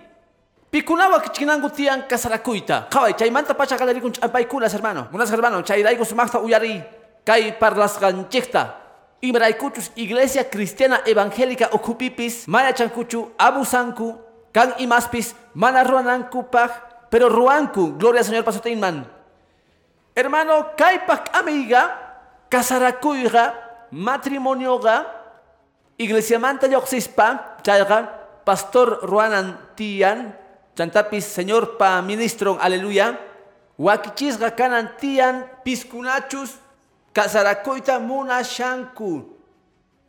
Pikunawa 0.74 1.22
kichinangu 1.22 1.70
tian 1.70 2.02
casaracuita. 2.02 2.90
Kawai, 2.90 3.14
chay 3.14 3.30
manta 3.30 3.54
pacha 3.54 3.78
galerikun 3.78 4.10
champaykunas 4.10 4.74
hermano. 4.74 5.06
Unas 5.14 5.30
hermano, 5.30 5.62
chay 5.62 5.84
daigo 5.84 6.02
sumajta 6.02 6.40
uyari. 6.42 6.82
Kay 7.24 7.52
parlas 7.62 7.94
Iglesia 9.96 10.44
Cristiana 10.50 11.00
Evangélica 11.06 11.70
Okupipis, 11.72 12.46
Maya 12.46 12.72
Chankuchu, 12.72 13.32
Abusanku, 13.38 14.20
Kan 14.52 14.74
Imaspis, 14.78 15.34
Mana 15.54 15.82
Ruananku 15.82 16.46
pero 17.10 17.28
Ruanku, 17.28 17.96
Gloria 17.96 18.20
al 18.20 18.26
Señor 18.26 18.44
Pasoteinman. 18.44 19.06
Hermano, 20.14 20.74
Kaipak 20.76 21.30
Amiga, 21.34 21.94
Casaracuiga, 22.50 23.54
Matrimonioga, 23.90 25.06
Iglesia 25.96 26.38
Manta 26.38 26.66
Yoxispa, 26.66 27.58
Chayga, 27.62 28.42
Pastor 28.44 29.00
Ruanan 29.06 29.58
Tian, 29.74 30.34
Chantapis, 30.74 31.24
Señor 31.24 31.78
Pa 31.78 32.02
Ministro, 32.02 32.58
Aleluya, 32.60 33.18
Wakichisga 33.78 34.54
Kanan 34.54 34.98
Tian, 34.98 35.46
Piscunachus, 35.62 36.58
Kasarakoita 37.14 38.02
muna 38.02 38.42
shanku. 38.42 39.22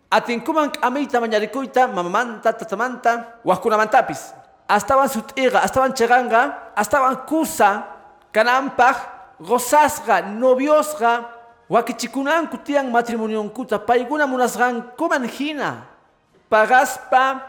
Atinkuman 0.09 0.71
amita 0.81 1.21
mañarikuita, 1.21 1.87
mamamanta, 1.87 2.53
tatamanta, 2.53 3.37
wakunamantapis. 3.45 4.33
Astaban 4.67 5.09
sutiga, 5.09 5.61
astaban 5.61 5.93
cheganga, 5.93 6.73
astaban 6.75 7.15
kusa, 7.29 7.85
kanampaj, 8.33 8.95
gozasga, 9.39 10.21
noviosga, 10.21 11.29
wakichikunan 11.69 12.47
kutian 12.49 12.89
matrimonio 12.89 13.43
kuta, 13.53 13.77
paiguna 13.77 14.25
munasgan 14.25 14.81
kuman 14.97 15.29
hina. 15.29 15.85
Pagaspa, 16.49 17.41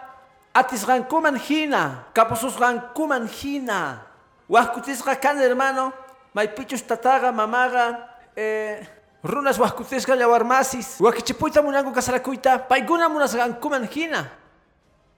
atisgan 0.52 1.04
kuman 1.08 1.36
hina, 1.36 2.04
kaposusgan 2.12 2.92
kuman 2.92 3.24
hina. 3.28 4.04
Wakutisga 4.48 5.16
kan 5.16 5.38
hermano, 5.38 5.92
maipichus 6.34 6.82
tataga, 6.84 7.32
mamaga, 7.32 8.08
eh, 8.36 8.84
runas 9.26 9.58
wahkutesga 9.58 10.16
llawarmasis 10.16 11.00
wakichipuita 11.00 11.62
munanku 11.62 11.92
kasarakuita 11.92 12.58
paiguna 12.58 13.08
munasgankuman 13.08 13.86
hina 13.90 14.30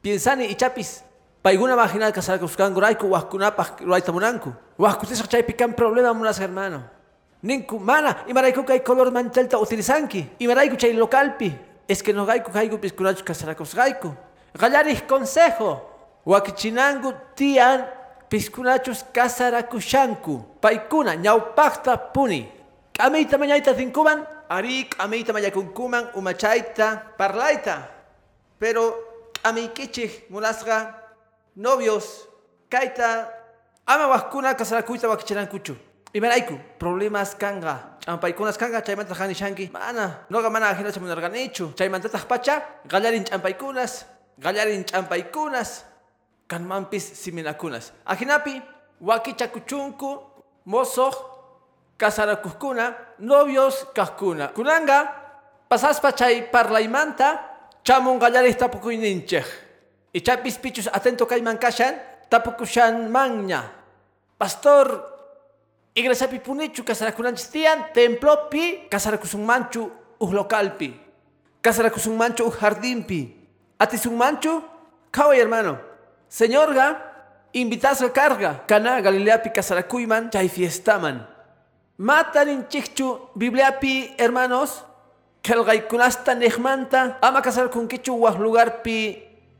piensani 0.03 0.47
ichapis 0.47 1.05
Paiguna 1.43 1.77
marginal 1.77 2.13
kasarakuskanku 2.13 2.81
rayku 2.81 3.07
wajkunapaq 3.11 3.81
ruayta 3.87 4.13
munanku. 4.13 4.53
Wajkutisqa 4.79 5.29
chaypi 5.29 5.55
kan 5.55 5.73
problema 5.73 6.13
munas 6.13 6.39
hermano. 6.39 6.83
Ninku 7.43 7.79
mana 7.79 8.27
imarayku 8.27 8.65
kay 8.67 8.81
color 8.83 9.11
manchalta 9.11 9.59
utilizanki. 9.59 10.27
Imarayku 10.41 10.77
chay 10.77 10.93
localpi. 10.93 11.55
Es 11.89 12.03
que 12.03 12.13
no 12.13 12.27
gayku 12.27 12.51
kayku 12.51 12.79
piskunachu 12.79 13.25
kasarakusqayku. 13.25 14.13
Qallaris 14.59 15.03
consejo. 15.07 15.81
Wakichinanku 16.27 17.15
tian 17.37 17.87
piskunachus 18.29 19.05
kasarakushanku. 19.15 20.59
Paikuna 20.61 21.15
ñawpaqta 21.15 21.97
puni. 22.13 22.51
K'amiyta 22.99 23.39
mañayta 23.39 23.75
cinkuman. 23.79 24.27
Ari 24.51 24.91
k'amiyta 24.91 25.33
mañakunkuman 25.33 26.11
umachayta 26.19 27.15
parlayta. 27.17 27.87
Pero 28.59 28.99
k'amiykichik 29.39 30.27
munasqa 30.31 30.99
novios 31.55 32.27
kayta 32.69 33.31
ama 33.87 34.09
wajkuna 34.09 34.55
kasarakuyta 34.59 35.09
wakichinankuchu. 35.09 35.77
Imarayku 36.13 36.59
problemas 36.79 37.39
kanga. 37.39 37.99
Champaykunas 38.03 38.59
kanga 38.59 38.83
chaymanta 38.83 39.15
hanishanki. 39.15 39.71
Mana, 39.71 40.27
noqa 40.31 40.51
mana 40.51 40.75
ajinacha 40.75 40.99
munarganichu. 40.99 41.71
Chaymantataq 41.79 42.27
pacha 42.27 42.63
qallarin 42.89 43.25
champaykunas, 43.25 44.07
qallarin 44.43 44.83
champaykunas, 44.85 45.85
kanmanpis 46.49 47.05
siminakunas. 47.15 47.93
Ajinapi 48.07 48.63
wakichakuchunku 49.01 50.19
mosoq 50.67 51.38
kasarakuskuna, 51.99 53.19
novios 53.19 53.87
kajkuna. 53.95 54.55
Kunanga 54.55 55.13
pasaspa 55.69 56.13
chay 56.13 56.49
parlaymanta 56.51 57.43
chamun 57.85 58.19
qallaris 58.19 58.57
tapukuyninchej. 58.57 59.45
Y 60.15 60.21
chapis 60.23 60.57
pichus 60.59 60.89
atento 60.89 61.27
kayman 61.27 61.59
kashan 61.59 61.99
tapukushan 62.31 63.11
manña. 63.11 63.63
Pastor 64.39 65.05
iglesia 65.95 66.29
punichu 66.29 66.85
kasarakunanchis 66.85 67.51
tiyan 67.51 67.93
templopi 67.93 68.89
kasarakusunmanchu 68.89 69.91
uj 70.21 70.33
localpi. 70.33 70.95
Kasarakusunmanchu 71.61 72.47
uj 72.47 72.57
jardinpi. 72.61 73.35
Atisunmanchu 73.79 74.63
kaway 75.11 75.39
hermano. 75.39 75.79
Señorga 76.31 77.03
invitasqa 77.53 78.13
karga 78.13 78.65
kana 78.67 79.03
Galileapi 79.03 79.51
kasarakuyman 79.51 80.31
chay 80.31 80.49
fiestaman. 80.49 81.38
Mataninchikchu 81.99 83.35
Bibliapi 83.35 84.15
hermanos 84.19 84.87
kelqaykunasta 85.43 86.35
nijmanta 86.35 87.19
ama 87.21 87.43
kasarakunkichu 87.43 88.15
waj 88.23 88.39
lugarpi 88.39 89.19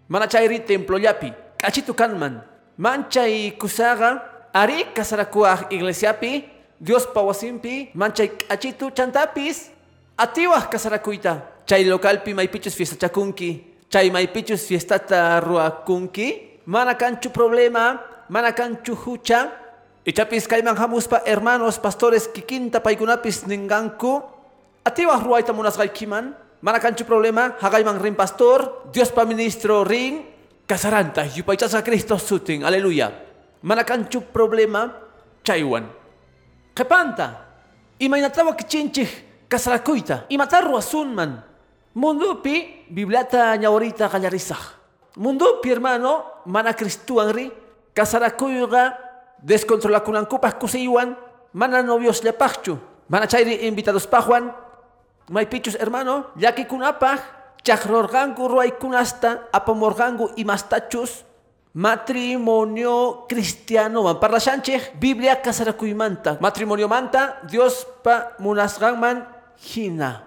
mana 0.09 0.27
chayri 0.31 0.61
templollapi 0.63 1.33
k'achitu 1.59 1.95
kanman 1.95 2.39
manchay 2.79 3.51
kusaqa 3.59 4.23
ari 4.55 4.85
kasarakuaj 4.95 5.67
iglesiapi 5.75 6.45
Diospa 6.81 7.23
wasinpi 7.27 7.91
manchay 7.95 8.29
k'achitu 8.31 8.95
chantapis 8.95 9.71
atiwaj 10.17 10.71
kasarakuyta 10.71 11.43
chay 11.67 11.83
localpi 11.91 12.35
maypichus 12.35 12.79
fiestachakunki 12.79 13.51
chay 13.91 14.11
maypichus 14.15 14.63
fiestata 14.63 15.41
ruakunki 15.41 16.63
mana 16.67 16.95
kanchu 16.95 17.31
problema 17.31 17.99
mana 18.31 18.53
kanchu 18.53 18.95
hucha 18.95 19.51
ichapis 20.09 20.49
kayman 20.49 20.73
hamuspa 20.73 21.21
hermanos 21.29 21.77
pastores 21.77 22.33
kikinta 22.33 22.81
paykunapis 22.81 23.45
ninganku 23.45 24.25
atiwaj 24.81 25.21
ruayta 25.21 25.53
munasqaykiman 25.53 26.33
mana 26.65 26.81
kanchu 26.81 27.05
problema 27.05 27.53
haqayman 27.61 28.01
rin 28.01 28.17
pastor 28.17 28.89
Diospa 28.89 29.29
ministro 29.29 29.85
rin 29.85 30.25
kasaranta 30.65 31.29
yupaychasqa 31.29 31.85
Cristo 31.85 32.17
sutin 32.17 32.65
aleluya. 32.65 33.13
Mana 33.63 33.85
kanchu 33.85 34.25
problema 34.33 34.89
chaywan. 35.45 35.85
Qepanta 36.73 37.45
imaynatawa 38.01 38.57
kichinchik 38.57 39.45
kasarakuyta 39.51 40.25
imata 40.33 40.65
ruasunman 40.65 41.37
mundupi 41.93 42.87
bibliata 42.89 43.61
ñawarita 43.61 44.09
qallarisaq 44.09 44.79
mundupi 45.21 45.69
hermano 45.69 46.43
mana 46.49 46.73
cristuwan 46.73 47.29
ri 47.35 47.51
kasarakuyqa 49.39 49.47
descontrolakunankupaq 49.47 50.59
kusiywan 50.59 51.17
mana 51.53 51.83
novios 51.83 52.23
llapaqchu 52.25 52.79
mana 53.09 53.27
chayri 53.27 53.67
invitadospaqwan 53.69 54.53
maypichus 55.31 55.79
hermano 55.79 56.25
llakikunapaq 56.37 57.21
chaqrorqanku 57.63 58.49
ruaykunasta 58.49 59.49
apamorqanku 59.53 60.35
imastachus 60.37 61.25
matrimonio 61.75 63.27
cristianoman 63.29 64.19
parlashanchik 64.19 64.99
biblia 64.99 65.37
kasarakuymanta 65.37 66.39
matrimoniomanta 66.41 67.45
diospa 67.47 68.35
munasqanman 68.39 69.23
hina 69.59 70.25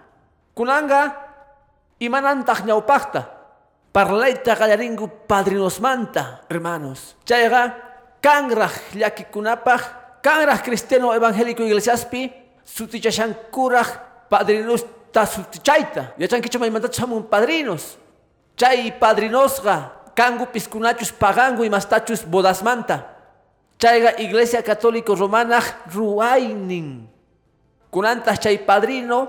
kunanga 0.55 1.15
imanantaq 1.99 2.63
ñawpaqta 2.65 3.41
parlayta 3.91 4.55
qallarinku 4.55 5.27
padrinosmanta 5.27 6.47
hermanos. 6.49 7.15
Chayqa 7.27 7.90
kanraq 8.21 8.95
llakikunapaq 8.95 9.81
kanraq 10.21 10.63
cristiano 10.63 11.13
evangélico 11.13 11.63
iglesiaspi 11.63 12.31
sutichashankuraq 12.63 13.89
padrinusta 14.29 15.25
sutichayta 15.25 16.13
yachankichu 16.17 16.59
maymantachu 16.59 17.01
hamun 17.01 17.23
padrinos. 17.23 17.97
Chay 18.55 18.91
padrinosqa 18.99 19.91
kangu 20.15 20.45
piskunachus 20.53 21.11
pagangu 21.11 21.63
imastachus 21.63 22.23
bodasmanta. 22.23 23.09
Chayqa 23.79 24.21
iglesia 24.21 24.61
católico 24.61 25.15
romanaq 25.15 25.65
ruaynin 25.93 27.09
kunantas 27.91 28.39
chay 28.39 28.57
padrino 28.57 29.27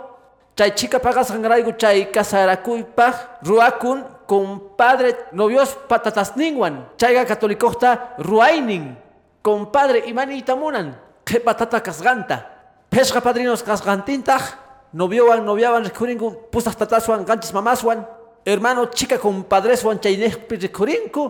chay 0.56 0.70
chica 0.76 0.98
pagasqanrayku 1.00 1.72
chay 1.78 2.12
kasarakuypaq 2.12 3.42
ruakun 3.42 4.04
compadre 4.32 5.12
novios 5.36 5.76
patatasninwan 5.92 6.88
chayqa 6.96 7.28
catolicoqta 7.28 8.16
ruaynin 8.16 8.96
compadre 9.44 10.08
imaniyta 10.08 10.56
munan 10.56 10.96
qhipa 11.28 11.52
tata 11.52 11.84
kasqanta 11.84 12.36
peshqa 12.88 13.20
padrinos 13.20 13.60
kasqantintaq 13.60 14.42
noviowan 14.96 15.44
noviawan 15.44 15.84
rikurinku 15.84 16.48
pusaq 16.48 16.80
tataswan 16.80 17.28
qanchis 17.28 17.52
mamaswan 17.52 18.08
hermano 18.48 18.88
chica 18.88 19.20
compadreswan 19.20 20.00
chaynejpi 20.00 20.56
rikurinku 20.64 21.22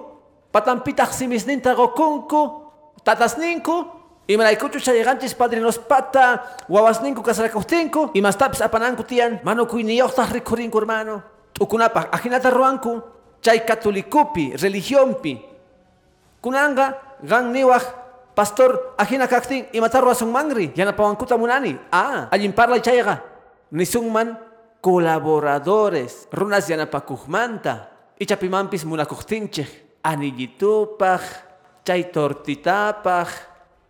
patampitaq 0.55 1.11
simisninta 1.11 1.75
qokunku 1.75 2.41
tatasninku. 3.03 3.99
Imaraykuchu 4.29 4.79
chay 4.79 5.03
qanchis 5.03 5.35
padrinospata 5.35 6.47
wawasninku 6.71 7.23
kasarakuqtinku 7.27 8.15
imastapis 8.15 8.63
apananku 8.63 9.03
tiyan 9.03 9.43
manukuyniyoqtaq 9.43 10.39
rikurinku 10.39 10.79
hermano 10.79 11.32
t'ukunapaq 11.55 12.13
ajinata 12.13 12.51
ruwanku 12.51 13.03
chay 13.41 13.65
catolicupi 13.65 14.57
religionpi. 14.57 15.39
Kunanga 16.43 16.99
qan 17.23 17.53
niwaq 17.53 17.85
pastor 18.35 18.97
ajina 18.99 19.29
kaqtin 19.29 19.71
imata 19.73 20.01
ruwasunmanri 20.01 20.73
yanapawankuta 20.75 21.39
munani. 21.39 21.79
Ah 21.93 22.29
allin 22.33 22.53
parlay 22.53 22.81
chayqa 22.81 23.23
nisunman 23.71 24.37
colaboradores 24.83 26.27
runas 26.33 26.67
yanapakuqmanta. 26.69 27.89
Ichapimanpis 28.19 28.87
munakuqtinchik 28.87 30.03
anillitupaq 30.03 31.23
chay 31.87 32.11
tortitapaq 32.11 33.31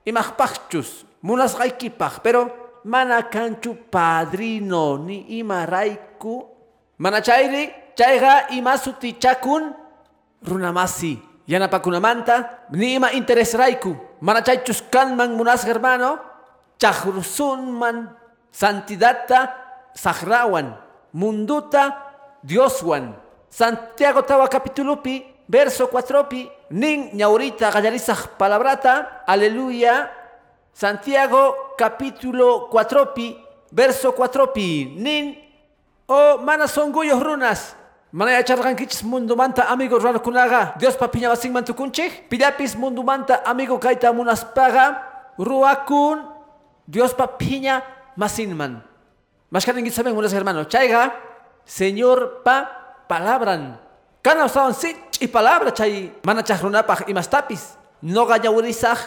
imaqpaqchus 0.09 1.05
munasqaykipaq 1.21 2.25
pero 2.25 2.49
mana 2.85 3.23
kanchu 3.29 3.77
padrino 3.93 4.97
ni 4.99 5.39
imarayku 5.39 6.52
mana 6.99 7.21
chayri 7.21 7.71
chayqa 7.97 8.51
ima 8.57 8.77
sutichakun 8.77 9.75
runamasi. 10.43 11.19
Yanapakunamanta 11.47 12.69
ni 12.71 12.95
ima 12.95 13.11
interesrayku 13.11 13.97
mana 14.23 14.41
chaychus 14.43 14.79
kanman 14.91 15.35
munasqa 15.35 15.67
hermano 15.75 16.19
chaqrusunman 16.79 18.15
santidadta 18.53 19.51
saqrawan 19.95 20.79
munduta 21.13 21.99
Dioswan. 22.43 23.15
Santiago 23.51 24.23
tawa 24.23 24.49
capítulopi 24.49 25.23
verso 25.47 25.87
4pi 25.87 26.49
nin 26.71 27.11
ñaurita 27.15 27.71
qallarisaq 27.71 28.39
palabrata 28.39 29.23
aleluya. 29.27 30.11
Santiago 30.73 31.75
capítulo 31.79 32.71
4pi 32.71 33.37
verso 33.71 34.15
4pi 34.15 34.95
nin 34.95 35.42
o 36.13 36.39
mana 36.45 36.69
songoyos 36.69 37.17
runas. 37.17 37.77
Mana 38.13 38.37
yacharqankichis 38.37 39.01
mundumanta 39.09 39.73
amigo 39.73 39.97
runakunaqa 39.97 40.77
Diospa 40.77 41.09
piñawasinman 41.09 41.65
tukunchik 41.65 42.29
pillapis 42.29 42.77
mundumanta 42.77 43.41
amigo 43.49 43.81
kayta 43.81 44.13
munaspaqa 44.13 45.01
ruakun 45.41 46.21
Diospa 46.85 47.25
piña 47.41 47.81
masinman 48.13 48.85
mashkaninki 49.49 49.89
saben 49.89 50.13
unas 50.13 50.37
hermanos 50.37 50.69
chayqa 50.69 51.17
Señor 51.65 52.43
pa 52.43 52.69
palabran. 53.09 53.79
Kana 54.23 54.47
usawan 54.47 54.75
si 54.75 54.95
y 55.21 55.27
palabra 55.27 55.73
chay. 55.73 56.13
Mana 56.23 56.43
chajrunapaj 56.43 57.09
imastapis. 57.09 57.79
No 58.03 58.27
gañawurisaj 58.27 58.99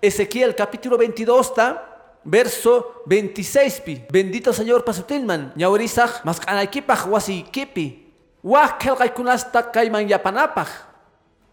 Ezequiel 0.00 0.54
capítulo 0.54 0.98
22 0.98 1.54
ta 1.54 1.91
verso 2.24 3.02
26 3.06 3.80
pi. 3.80 3.94
Bendito 4.10 4.52
Señor 4.52 4.84
pasutilman. 4.84 5.52
Ñawurisaj 5.56 6.24
mas 6.24 6.40
kanaykipaj 6.40 7.06
wasi 7.06 7.42
kipi. 7.50 8.06
Wah 8.42 8.78
kelqaykunasta 8.78 9.62
kayman 9.70 10.08
yapanapaj. 10.08 10.68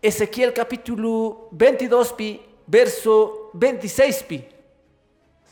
Ezequiel 0.01 0.53
capítulo 0.53 1.49
22 1.51 2.13
pi 2.15 2.39
verso 2.67 3.49
26 3.53 4.23
pi. 4.23 4.37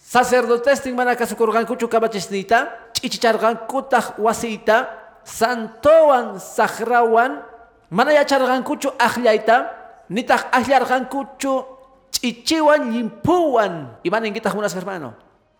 Sacerdotes 0.07 0.79
ting 0.79 0.95
mana 0.95 1.19
kasukurgankuchu 1.19 1.91
kabachisnita, 1.91 2.71
chichichargankutaj 2.95 4.15
wasita, 4.15 4.87
santowan 5.27 6.39
sahrawan, 6.39 7.43
mana 7.91 8.15
yachargankuchu 8.15 8.95
ahllaita, 8.95 9.67
nitah 10.07 10.47
ahllargankuchu 10.55 11.76
chichiwan 12.17 12.89
limpuwan. 12.89 14.01
Iman 14.01 14.25
ingitah 14.25 14.53
unas 14.57 14.73
hermano. 14.73 15.13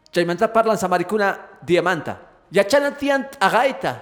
Chaymanta 0.10 0.50
parlan 0.50 0.78
samaricuna 0.78 1.62
diamanta. 1.62 2.17
Yachana 2.50 2.91
tian 2.98 3.30
agaita. 3.38 4.02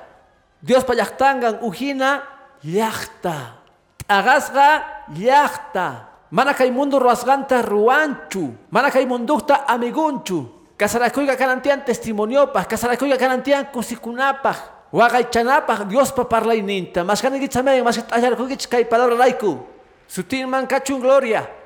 Dios 0.64 0.88
payaktangan 0.88 1.60
ujina 1.62 2.24
llakta. 2.64 3.60
Agasga 4.08 5.04
llakta. 5.12 6.16
Mana 6.32 6.56
kay 6.56 6.72
mundo 6.72 6.98
ruasganta 6.98 7.62
ruanchu. 7.62 8.56
Mana 8.72 8.90
kay 8.90 9.06
mundukta 9.06 9.68
amigunchu. 9.68 10.48
Kasarakuyga 10.78 11.36
kanantian 11.36 11.84
testimoniopas. 11.86 12.68
Kasarakuyga 12.68 13.20
kanantian 13.20 13.70
kusikunapaj. 13.72 14.74
Wagay 14.96 15.28
chanapaj 15.28 15.90
Dios 15.92 16.16
pa 16.16 16.24
parlaininta. 16.24 17.04
Mas 17.04 17.20
kanigit 17.20 17.52
samay, 17.52 17.84
mas 17.84 18.00
ayarkugich 18.10 18.70
kay 18.70 18.88
palabra 18.88 19.16
laiku. 19.28 19.60
Sutin 20.08 20.48
man 20.48 20.70
kachun 20.70 21.02
gloria. 21.02 21.65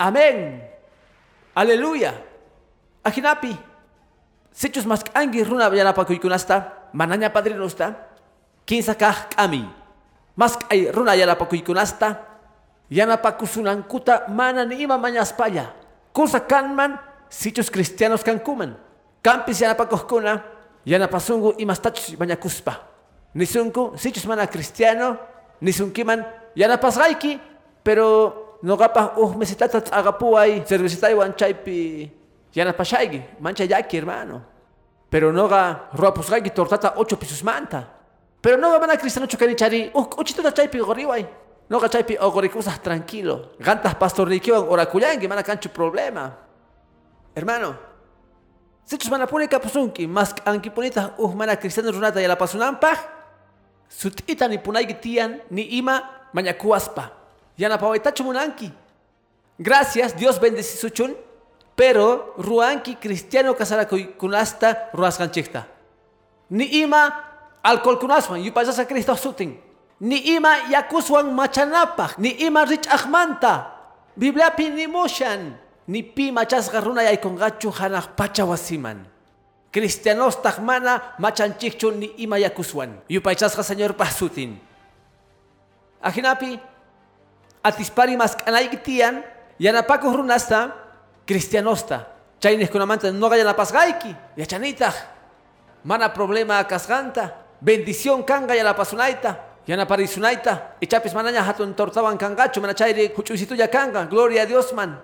Amén. 0.00 0.64
Aleluya. 1.52 2.16
Ajinapi. 3.04 3.52
Sichus 4.48 4.88
mas 4.88 5.04
angi 5.12 5.44
runa 5.44 5.68
yanapa 5.68 6.08
kuykunasta. 6.08 6.88
Mananya 6.96 7.28
padrinusta. 7.28 8.08
Kinsa 8.64 8.96
kah 8.96 9.28
kami. 9.28 9.68
Mas 10.32 10.56
ay 10.72 10.88
runa 10.88 11.12
yanapa 11.12 11.44
kuykunasta. 11.44 12.16
Yanapakusunankuta 12.88 14.26
mana 14.32 14.64
ni 14.64 14.82
ima 14.82 14.96
mañaspaya. 14.96 15.76
Kusa 16.16 16.40
kanman 16.40 16.96
sichus 17.28 17.68
cristianos 17.68 18.24
kankuman. 18.24 18.74
Campis 19.22 19.60
yanapakuskuna 19.60 20.42
yanapasungu 20.88 21.54
imastachus 21.60 22.16
mañakuspa. 22.16 22.88
Nisunku 23.36 23.94
sichus 24.00 24.24
mana 24.26 24.48
cristiano 24.48 25.20
nisunkiman 25.60 26.24
yanapasgaiki 26.56 27.38
pero 27.84 28.49
nogapa 28.62 29.14
uh 29.16 29.34
mesitata 29.36 29.82
agapuay 29.92 30.64
cervecitaiwan 30.64 31.34
chaypi 31.36 32.10
yanapashaygi 32.54 33.22
mancha 33.40 33.64
yaki 33.64 33.96
hermano. 33.96 34.42
Pero 35.10 35.32
noga 35.32 35.88
ruapusgaiki 35.92 36.50
tortata 36.50 36.94
ocho 36.96 37.16
pisos 37.16 37.42
manta. 37.42 37.84
Pero 38.40 38.56
noga 38.56 38.78
mana 38.78 38.96
cristiano 38.96 39.26
chukanichari 39.26 39.90
uh 39.94 40.06
uchitata 40.18 40.52
chaypi 40.52 40.78
goriway. 40.78 41.26
No 41.70 41.78
cachaipi 41.78 42.18
ogorikusas 42.18 42.82
tranquilo. 42.82 43.54
Gantas 43.60 43.94
pastornikiwan 43.94 44.66
orakuyangi 44.66 45.28
mana 45.28 45.42
cancho 45.42 45.68
problema. 45.68 46.34
Hermano, 47.34 47.76
sichus 48.84 49.08
mana 49.08 49.26
puni 49.26 49.46
kapusunki, 49.46 50.06
mas 50.08 50.34
ankipunitas 50.44 51.12
uh 51.16 51.32
mana 51.34 51.54
cristiano 51.54 51.92
runata 51.92 52.20
yala 52.20 52.34
pasunampaj, 52.34 52.98
sutita 53.88 54.48
ni 54.48 54.58
punayki 54.58 54.94
tian 54.94 55.40
ni 55.50 55.62
ima 55.78 56.02
mañakuaspa. 56.34 57.19
Yana 57.60 57.76
pawaitachu 57.76 58.24
munanki. 58.24 58.72
Gracias, 59.58 60.16
Dios 60.16 60.40
bendice 60.40 60.80
suchun, 60.80 61.12
pero 61.76 62.32
ruanki 62.38 62.96
cristiano 62.96 63.54
kasarakunasta 63.54 64.88
ruasganchikta. 64.96 65.68
Ni 66.48 66.64
ima 66.80 67.02
alcohol 67.62 67.98
kunasman, 67.98 68.40
yupayasa 68.40 68.88
Cristo 68.88 69.14
sutin 69.16 69.60
ni 70.00 70.16
ima 70.32 70.72
yakuswan 70.72 71.28
machanapaj, 71.32 72.16
ni 72.18 72.30
ima 72.40 72.64
rich 72.64 72.88
ahmanta, 72.88 73.76
Biblia 74.16 74.50
pinimoshan, 74.56 75.60
ni 75.86 76.02
pi 76.02 76.32
machasqa 76.32 76.80
runa 76.80 77.02
yaykunqachu 77.04 77.70
hanaq 77.70 78.16
pacha 78.16 78.44
wasiman. 78.44 79.04
Cristianos 79.70 80.42
tajmana 80.42 81.14
machanchikchu 81.18 81.92
ni 81.92 82.06
ima 82.16 82.38
yakuswan. 82.38 82.98
Yupaychasqa 83.08 83.62
señor 83.62 83.92
pasutin. 83.94 84.58
Ajinapi, 86.02 86.58
atispari 87.62 88.16
mas 88.16 88.36
k'anaykitian, 88.36 89.22
yanapakuq 89.58 90.14
runasta, 90.16 90.74
cristianosta. 91.26 92.06
Chayniskunamanta 92.40 93.12
noqa 93.12 93.36
yanapasqayki, 93.36 94.16
yachanitaq. 94.36 94.94
Mana 95.84 96.08
problema 96.08 96.64
kasqanta, 96.64 97.36
bendición 97.60 98.22
kanga 98.24 98.54
yanapasunayta. 98.56 99.48
Yana 99.68 99.86
parisunaita, 99.86 100.80
ichapis 100.80 101.12
manaña 101.14 101.44
hatun 101.44 101.76
tortawan 101.76 102.16
kangachu, 102.16 102.60
mana 102.60 102.74
chayri 102.74 103.12
huchusituya 103.14 103.68
kanga, 103.68 104.06
gloria 104.06 104.42
a 104.42 104.46
Dios 104.46 104.72
man. 104.72 104.98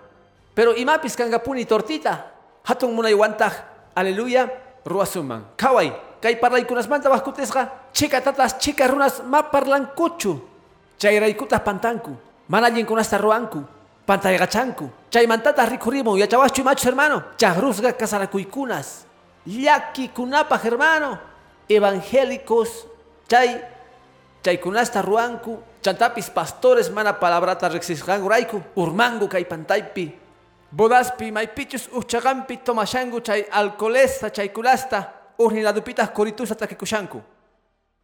Pero 0.55 0.75
imapis 0.75 1.15
kanga 1.15 1.39
puni 1.39 1.67
tortita, 1.69 2.33
hatun 2.65 2.97
munaywantaj, 2.97 3.53
aleluya, 3.95 4.49
ruasuman. 4.83 5.45
Kawai, 5.57 5.93
kay 6.25 6.41
parlaykunas 6.41 6.89
manta 6.89 7.13
wajkutesqa, 7.13 7.93
chika 7.93 8.21
tatas, 8.25 8.59
chika 8.59 8.89
runas 8.89 9.23
ma 9.23 9.43
parlankuchu. 9.45 10.41
Chay 10.99 11.21
raykutas 11.21 11.61
pantanku, 12.49 12.51
mana 12.51 12.69
llinkunasta 12.71 13.19
ruanku, 13.19 13.65
pantallgachanku. 14.07 14.91
Chay 15.11 15.27
mantatas 15.27 15.69
rikurimu, 15.69 16.17
yachawaschu 16.17 16.65
machos 16.65 16.85
hermano, 16.85 17.23
chagrusga 17.37 17.93
kasarakuykunas. 17.93 19.05
Llaki 19.47 20.09
kunapaj 20.09 20.65
hermano, 20.65 21.19
evangélicos, 21.69 22.87
chay 23.29 23.61
chaykunasta 24.47 25.03
ruanku 25.03 25.59
chantapis 25.83 26.31
pastores 26.31 26.91
mana 26.91 27.13
palabrata 27.13 27.69
riqsisqanrayku 27.69 28.63
urmangu 28.77 29.27
kay 29.29 29.45
pantaypi 29.45 30.15
bodaspi 30.71 31.33
maypichus 31.33 31.91
uchaqanpi 31.91 32.63
tomashangu 32.63 33.21
chay 33.21 33.43
alcoholesta 33.51 34.31
chaykunasta 34.31 35.03
uhniladupitaq 35.39 36.15
kuritusa 36.15 36.55
takikushanku 36.55 37.19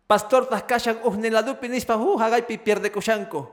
pastortaq 0.09 0.66
kashan 0.66 0.98
uhniladupi 1.07 1.68
nispa 1.68 1.94
uh 1.94 2.18
haqaypi 2.18 2.59
pierdekushanku 2.59 3.46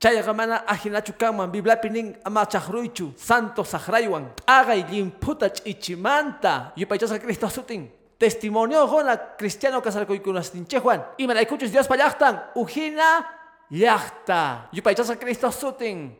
chayqa 0.00 0.32
mana 0.32 0.64
ajinachu 0.66 1.12
kanman 1.18 1.50
bibliapi 1.50 1.90
nin 1.90 2.16
ama 2.24 2.46
chaqruychu 2.46 3.12
santo 3.16 3.64
saqraywan 3.64 4.34
p'aqay 4.36 4.82
llimputa 4.90 5.50
ch'ichimanta 5.50 6.72
yupaychasqa 6.76 7.18
Cristo 7.18 7.48
sutin 7.48 7.98
testimonio 8.18 8.86
gona 8.86 9.16
cristiano 9.38 9.80
kasarkuykunas 9.80 10.54
ninchejuan. 10.54 11.04
Imanaykuchus 11.18 11.70
Dios 11.70 11.86
payachtan. 11.86 12.42
Ujina 12.54 13.24
yachta. 13.70 14.68
Yupaychasa 14.72 15.16
Cristo 15.16 15.50
sutin. 15.50 16.18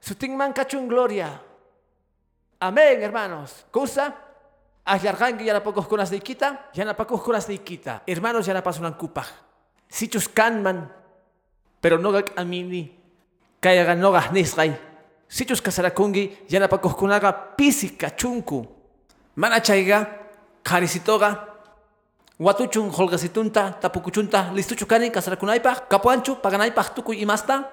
Sutin 0.00 0.36
man 0.36 0.54
kachun 0.54 0.88
gloria. 0.88 1.42
Amén, 2.60 3.02
hermanos. 3.02 3.66
Kusa. 3.72 4.14
Kunas 5.88 6.10
de 6.10 6.16
ikita. 7.54 8.02
Hermanos 8.06 8.46
yanapasunan 8.46 8.94
kupaj. 8.94 9.26
Sichus 9.88 10.28
kanman. 10.28 10.90
Pero 11.80 11.98
no 11.98 12.12
gak 12.12 12.38
Kaya 13.62 13.94
no 13.94 14.10
nisgay. 14.32 14.74
Sichus 15.28 15.62
kasarakungi 15.62 16.36
yanapakos 16.50 16.94
kunaga 16.98 17.32
pisi 17.56 17.96
kachunku. 17.96 18.66
Mana 19.36 19.60
chayga 19.60 20.06
karisitoga 20.62 21.52
watuchun 22.38 22.90
holgasitunta 22.90 23.78
tapukuchunta 23.80 24.50
listuchu 24.54 24.86
kani 24.86 25.10
kasarakunaypaq 25.10 25.88
kapuanchu 25.88 26.36
paganaypaq 26.42 26.94
tukuy 26.94 27.22
imasta 27.22 27.70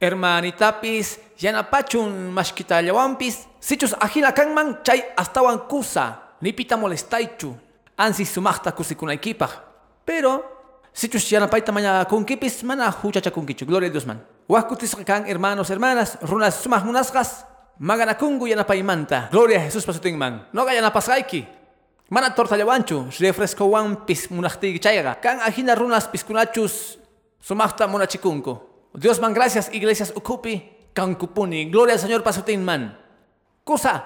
hermanitapis 0.00 1.18
yanapachun 1.40 2.30
mashkitallawanpis 2.30 3.48
sichus 3.60 3.96
ajila 4.00 4.32
kanman 4.32 4.76
chay 4.84 5.00
astawan 5.16 5.58
kusa 5.68 6.36
nipita 6.40 6.76
molestaychu 6.76 7.54
ansi 7.96 8.24
sumaqta 8.24 8.72
kusikunaykipaq 8.72 9.50
pero 10.04 10.59
sichus 10.92 11.30
yanapayta 11.30 11.72
mañakunkipis 11.72 12.64
mana 12.64 12.90
huchachakunkichu 12.90 13.66
gloria 13.66 13.88
a 13.88 13.92
Dios 13.92 14.06
man. 14.06 14.20
Kan 15.06 15.26
hermanos 15.26 15.70
hermanas 15.70 16.18
runas 16.22 16.54
sumaq 16.62 16.84
munasqas 16.84 17.46
maganakungu 17.78 18.46
yanapaymanta 18.46 19.28
gloria 19.30 19.58
a 19.58 19.62
Jesús 19.62 19.86
pasutinman 19.86 20.48
noqa 20.52 20.74
yanapasqayki 20.74 21.60
Mana 22.10 22.34
tortallawanchu, 22.34 23.06
refrescowanpis 23.22 24.34
munaqtiyki 24.34 24.82
chayqa. 24.82 25.14
Kan 25.22 25.38
ajina 25.46 25.78
runas 25.78 26.10
piskunachus 26.10 26.98
sumaqta 27.38 27.86
munachikunku. 27.86 28.58
Dios 28.98 29.20
man 29.22 29.32
gracias 29.32 29.70
iglesias 29.72 30.10
ukupi 30.16 30.58
kankupuni. 30.92 31.70
Gloria 31.70 31.94
al 31.94 32.00
Señor 32.02 32.26
pasutin 32.26 32.64
man. 32.64 32.98
Kusa, 33.62 34.02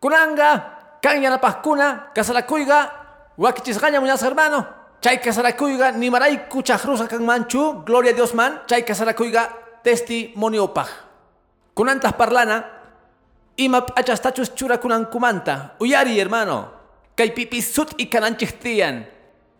kunanga, 0.00 1.00
kan 1.00 1.16
yanapajkuna, 1.16 2.12
kasalakuyga, 2.12 2.92
wakichisqaña 3.38 4.04
muñas 4.04 4.20
hermano. 4.20 4.79
Chay 5.00 5.16
kasarakuyga 5.16 5.96
nimarayku 5.96 6.60
chajrusa 6.60 7.08
kan 7.08 7.24
manchu, 7.24 7.80
gloria 7.88 8.12
a 8.12 8.14
Dios 8.14 8.34
man, 8.36 8.60
chay 8.68 8.84
kasarakuyga 8.84 9.48
testimonio 9.82 10.68
paj. 10.76 10.92
Kunantas 11.72 12.12
parlana, 12.12 12.64
ima 13.56 13.80
achastachus 13.96 14.52
chura 14.52 14.76
kumanta. 14.76 15.72
Uyari 15.80 16.20
hermano, 16.20 16.68
kay 17.16 17.32
pipis 17.32 17.72
sut 17.72 17.96
y 17.96 18.12
kananchichtian. 18.12 19.06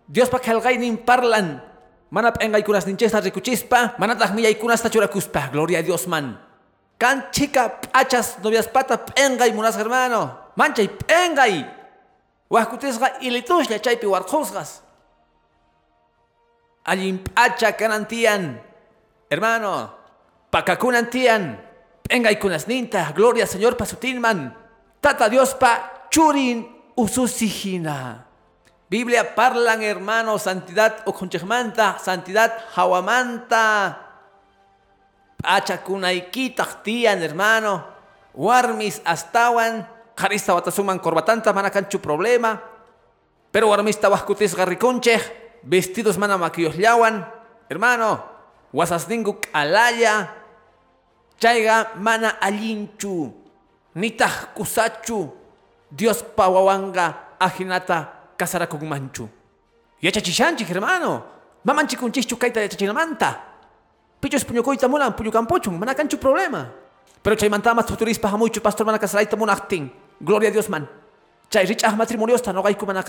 Dios 0.06 0.28
pa 0.28 0.38
kalgainin 0.38 0.98
parlan. 1.00 1.62
Manap 2.10 2.42
engay 2.42 2.60
kunas 2.60 2.84
ninchesta 2.84 3.20
rikuchispa, 3.20 3.94
manatah 3.96 4.34
miyay 4.34 4.58
kunas 4.60 4.82
tachurakuspa, 4.82 5.48
gloria 5.52 5.78
a 5.78 5.82
Dios 5.82 6.06
man. 6.06 6.36
Kan 6.98 7.32
chica 7.32 7.80
achas 7.94 8.36
novias 8.44 8.68
pata 8.68 9.00
engay 9.16 9.52
munas 9.56 9.78
hermano. 9.78 10.52
Manchay 10.52 10.90
engay. 11.08 11.64
Wahkutisga 12.50 13.22
ilitushya 13.24 13.80
chaypi 13.80 14.04
warqusgas. 16.90 16.98
Allin 16.98 17.18
pacha 17.18 17.76
kanantian. 17.76 18.60
Hermano, 19.30 19.94
pakakunantian. 20.50 21.70
Engay 22.10 22.38
kunas 22.42 22.66
ninta, 22.66 23.12
gloria 23.14 23.46
Señor 23.46 23.76
pasutinman. 23.76 24.50
Tata 25.00 25.28
Dios 25.30 25.54
pa 25.54 26.08
churin 26.10 26.66
ususijina. 26.96 28.26
Biblia 28.90 29.36
parlan 29.36 29.82
hermano 29.82 30.36
santidad 30.38 31.06
o 31.06 31.14
conchemanta, 31.14 31.96
santidad 32.02 32.50
hawamanta. 32.74 34.10
Tiyan 36.82 37.22
hermano. 37.22 37.86
Warmis 38.34 39.00
astawan. 39.04 39.86
Karista 40.16 40.52
watasuman 40.52 40.98
corbatanta 40.98 41.54
manakanchu 41.54 42.02
problema. 42.02 42.60
Pero 43.50 43.70
warmista 43.70 44.10
waskutis 44.10 44.54
garriconchej. 44.54 45.39
Vestidos 45.62 46.16
mana 46.16 46.38
maquilloslawan. 46.38 47.26
Hermano. 47.68 48.22
Wasasningu 48.72 49.36
alaya. 49.52 50.30
Chaiga 51.38 51.94
mana 51.96 52.40
alinchu. 52.40 53.32
Nitah 53.94 54.54
kusachu. 54.54 55.30
Dios 55.90 56.22
pawawanga 56.22 57.36
ajinata 57.40 58.08
kasarakum 58.36 58.86
manchu. 58.86 59.28
Yachachishanchik 60.00 60.68
hermano. 60.68 61.24
Mamanchikunchichu 61.64 62.36
kaita 62.36 62.60
yachachinamanta. 62.60 63.40
Pichos 64.20 64.44
puñukoita 64.44 64.88
munan 64.88 65.12
puñukampochun. 65.12 65.78
Manakanchu 65.78 66.16
problema. 66.18 66.72
Pero 67.22 67.36
chay 67.36 67.48
mantamas 67.48 67.86
tuturispa 67.86 68.28
hamuchu 68.28 68.60
pastor 68.60 68.86
mana 68.86 68.98
kasaraita 68.98 69.36
munachtin. 69.36 69.90
Gloria 70.20 70.48
a 70.48 70.52
Dios 70.52 70.68
man. 70.68 70.88
Chay 71.50 71.66
richah 71.66 71.96
matrimonios 71.96 72.42
ta 72.42 72.52
no 72.52 72.62
gaiku 72.62 72.86
mana 72.86 73.02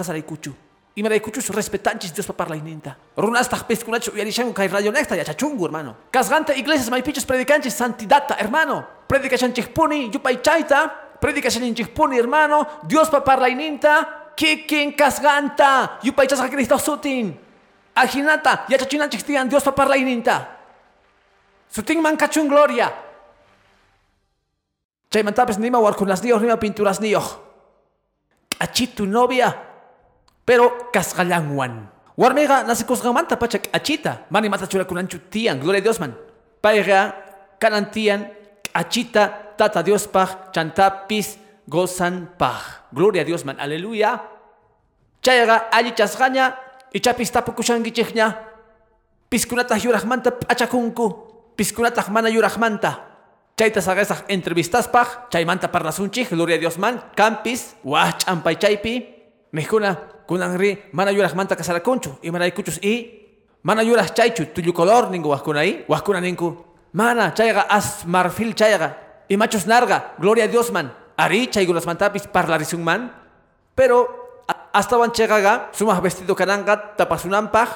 kasaraykuchu. 0.91 0.95
Y 0.95 1.03
maraykuchus 1.03 1.49
respetanchis 1.49 2.13
Dios 2.13 2.27
pa 2.27 2.33
parlaininta. 2.33 2.97
Runastah 3.15 3.65
peskunachu 3.65 4.11
yarishangu 4.15 4.53
kay 4.53 4.67
radio 4.67 4.91
necta 4.91 5.15
yachachungu 5.15 5.65
hermano. 5.65 5.95
Kasganta 6.11 6.53
iglesias 6.55 6.89
maypichos 6.89 7.25
predicanchis 7.25 7.73
santidata 7.73 8.35
hermano. 8.35 8.85
Predicachanchik 9.07 9.73
puni 9.73 10.11
yupay 10.11 10.41
chayta. 10.41 10.91
Predicachanchik 11.19 11.93
puni 11.93 12.17
hermano. 12.17 12.65
Dios 12.83 13.09
pa 13.09 13.21
parlaininta. 13.21 14.33
Kikin 14.35 14.95
kasganta. 14.95 15.99
Yupay 16.03 16.27
chasga 16.27 16.49
Cristo 16.49 16.77
sutin. 16.77 17.37
Ajinata 17.95 18.65
yachachinanchik 18.69 19.23
tiyan 19.23 19.49
Dios 19.49 19.63
pa 19.63 19.71
parlaininta. 19.71 20.57
Sutin 21.69 22.01
man 22.01 22.17
kachun 22.17 22.47
gloria. 22.47 22.91
Chay 25.09 25.23
mantapes 25.23 25.57
nima 25.57 25.79
warkunas 25.79 26.23
niyoh 26.23 26.39
nima 26.39 26.57
pinturas 26.57 26.99
niyoh. 26.99 27.39
Achitu 28.59 29.05
novia. 29.05 29.70
Pero 30.45 30.91
kasgalanwan. 30.91 31.89
Warmega 32.17 32.63
nasikusgamanta 32.63 33.37
pachak 33.37 33.69
achita. 33.73 34.25
Mani 34.29 34.49
matachura 34.49 34.85
kunanchu 34.85 35.19
tiyan. 35.29 35.59
Gloria 35.59 35.79
a 35.79 35.85
Dios 35.85 35.99
man. 35.99 36.17
Paiga 36.61 37.15
kanantian 37.59 38.29
achita 38.73 39.55
tata 39.57 39.81
Dios 39.81 40.07
paj 40.07 40.51
chantapis 40.53 41.37
gozan 41.67 42.29
paj. 42.37 42.89
Gloria 42.93 43.21
a 43.21 43.25
Dios 43.25 43.45
man. 43.45 43.57
Aleluya. 43.59 44.21
Chayga 45.21 45.69
alli 45.71 45.93
chasgaña 45.93 46.57
y 46.91 46.99
chapis 46.99 47.31
tapukushangichikña. 47.31 48.49
Piskunata 49.29 49.77
yurajmanta 49.77 50.33
pachakunku. 50.33 51.53
Piskunata 51.55 52.03
mana 52.09 52.29
yurajmanta. 52.29 53.07
Chayta 53.55 53.81
sagasaj 53.81 54.25
entrevistaspaj, 54.27 55.29
chaymanta 55.29 55.69
parlasunchik, 55.69 56.33
gloria 56.33 56.55
a 56.55 56.59
Dios 56.59 56.79
man, 56.79 56.97
campis, 57.13 57.75
wah 57.83 58.09
champay 58.17 58.57
chaypi, 58.57 59.05
mejkuna 59.51 60.10
kunanri 60.31 60.79
mana 60.93 61.11
yurajmanta 61.11 61.57
kasarakunchu, 61.57 62.15
y 62.23 62.31
mana 62.31 62.49
kuchus 62.51 62.79
y 62.81 63.27
mana 63.63 63.83
yuraj 63.83 64.13
chaychu, 64.13 64.45
tuyu 64.53 64.71
color 64.71 65.11
ningu 65.11 65.27
wahkuna 65.27 65.65
y, 65.65 65.83
wahkuna 65.89 66.21
ninku, 66.21 66.55
mana 66.93 67.33
chayga 67.33 67.67
as 67.69 68.05
marfil 68.05 68.55
chayga, 68.55 68.95
y 69.27 69.35
machos 69.35 69.67
narga, 69.67 70.15
gloria 70.17 70.45
a 70.45 70.47
Dios 70.47 70.71
man, 70.71 70.93
ari 71.17 71.47
chaygulas 71.47 71.85
mantapis 71.85 72.27
parlarisun 72.27 72.81
man, 72.81 73.11
pero 73.75 74.07
hasta 74.73 74.97
wan 74.97 75.11
chegaga, 75.11 75.67
sumah 75.73 75.99
vestido 75.99 76.33
kananga, 76.33 76.95
tapasunampaj, 76.95 77.67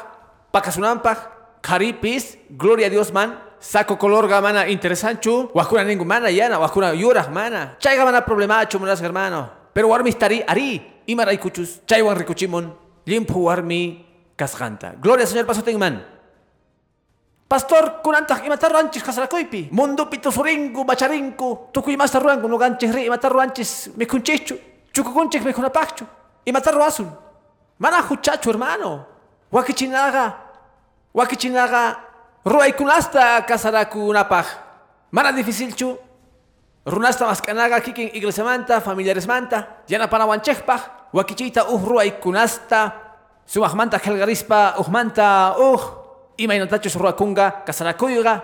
pakasunampaj, 0.51 1.17
karipis, 1.61 2.37
gloria 2.49 2.87
a 2.87 2.89
Dios 2.89 3.11
man, 3.11 3.37
saco 3.59 3.97
color 3.97 4.29
gamana 4.29 4.69
interesanchu, 4.69 5.51
wakuna 5.53 5.83
ningún 5.83 6.07
mana 6.07 6.31
yana, 6.31 6.57
wakuna 6.57 6.93
yuraj 6.95 7.29
mana. 7.29 7.75
Chay 7.79 7.97
gamana 7.97 8.23
problemachu 8.23 8.79
munas 8.79 9.01
hermano. 9.01 9.49
Pero 9.73 9.89
warmi 9.89 10.11
stari 10.11 10.41
ari, 10.47 10.94
imaray 11.07 11.37
kuchus, 11.37 11.81
chay 11.85 12.01
wan 12.01 12.17
rikuchimon, 12.17 12.73
warmi 13.35 14.05
kasganta. 14.35 14.95
Gloria 15.01 15.25
Señor 15.25 15.45
pasotingman. 15.45 16.03
Pastor 17.47 18.01
kunantah 18.01 18.43
imatarro 18.45 18.77
anchis 18.77 19.03
kasarakoypi. 19.03 19.69
Mundo 19.71 20.09
pito 20.09 20.31
suringu, 20.31 20.83
macharinku, 20.83 21.69
tukuy 21.71 21.95
masta 21.95 22.19
ruangu 22.19 22.47
no 22.47 22.57
ganchis 22.57 22.91
ri 22.91 23.05
imatarro 23.05 23.39
anchis 23.39 23.91
mikunchichu, 23.95 24.57
chukukunchik 24.91 25.45
mikunapakchu. 25.45 26.05
Imatarro 26.45 26.83
asun. 26.83 27.11
Mana 27.79 28.01
huchachu 28.01 28.49
hermano. 28.49 29.05
Wakichinaga. 29.51 30.33
Wakichinaga 31.13 31.97
ruaykunasta 32.45 33.41
kasarakunapaj. 33.41 34.45
Mana 35.11 35.31
dificilchu. 35.31 35.97
Runasta 36.85 37.25
maskanaga 37.25 37.81
kikin 37.81 38.13
iglesia 38.13 38.45
manta, 38.45 38.77
familiares 38.77 39.25
manta, 39.25 39.81
yana 39.89 40.05
panawanchekpaj, 40.05 41.09
wakichita 41.13 41.65
uh 41.65 41.81
ruaykunasta, 41.81 42.93
sumajmanta 43.45 43.97
helgarispa 43.97 44.77
uhmanta 44.77 45.57
uh, 45.57 45.81
imaynantachus 46.37 46.93
ruakunga 46.93 47.65
kasarakuyga, 47.65 48.41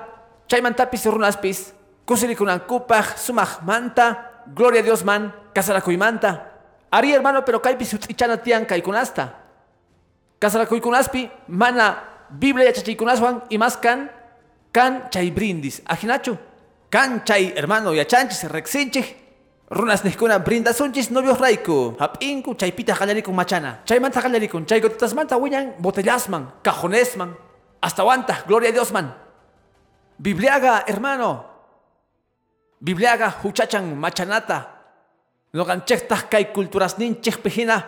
chaymantapis 0.49 1.06
runaspis, 1.06 1.73
kusirikunankupaj, 2.06 3.13
sumajmanta, 3.21 4.32
gloria 4.56 4.82
a 4.82 4.84
Dios 4.84 5.06
man, 5.06 5.30
kasarakuymanta. 5.54 6.49
Ari 6.91 7.13
hermano, 7.13 7.45
pero 7.45 7.62
kaypis 7.62 7.93
ut'ichana 7.93 8.41
tiyan 8.41 8.65
kaykunasta. 8.65 9.38
Kasarakuykunaspi, 10.41 11.30
mana 11.47 12.04
Biblia 12.34 12.65
yachachiykunaswan 12.73 13.45
imaskan 13.54 14.10
kan 14.73 15.08
chay 15.13 15.30
brindis. 15.30 15.86
Ajinachu. 15.86 16.51
Kan 16.91 17.23
chay 17.23 17.56
hermano 17.56 17.95
yachanchis 17.95 18.43
rexinchik. 18.51 19.15
Runas 19.71 20.04
nihkuna 20.04 20.43
brindasunchis 20.43 21.08
novios 21.10 21.39
raiku. 21.39 21.95
Hapinku 21.97 22.54
chaypita 22.60 22.93
qallarikun 22.93 23.34
machana. 23.34 23.80
Chaymanta 23.88 24.21
qallarikun. 24.21 24.67
Chay 24.67 24.82
gotitasmanta 24.82 25.39
wiñan 25.39 25.80
botellasman, 25.80 26.51
cajonesman. 26.62 27.32
Hasta 27.82 28.04
wanta, 28.04 28.43
gloria 28.45 28.69
a 28.69 28.71
Dios 28.73 28.91
man. 28.91 29.15
Bibliaga, 30.19 30.84
hermano. 30.86 31.45
Bibliaga 32.84 33.32
huchachan 33.41 33.95
machanata. 33.95 34.67
Noganchektaj 35.54 36.27
kay 36.30 36.51
culturas 36.51 36.97
ninchik 36.97 37.41
pijina. 37.41 37.86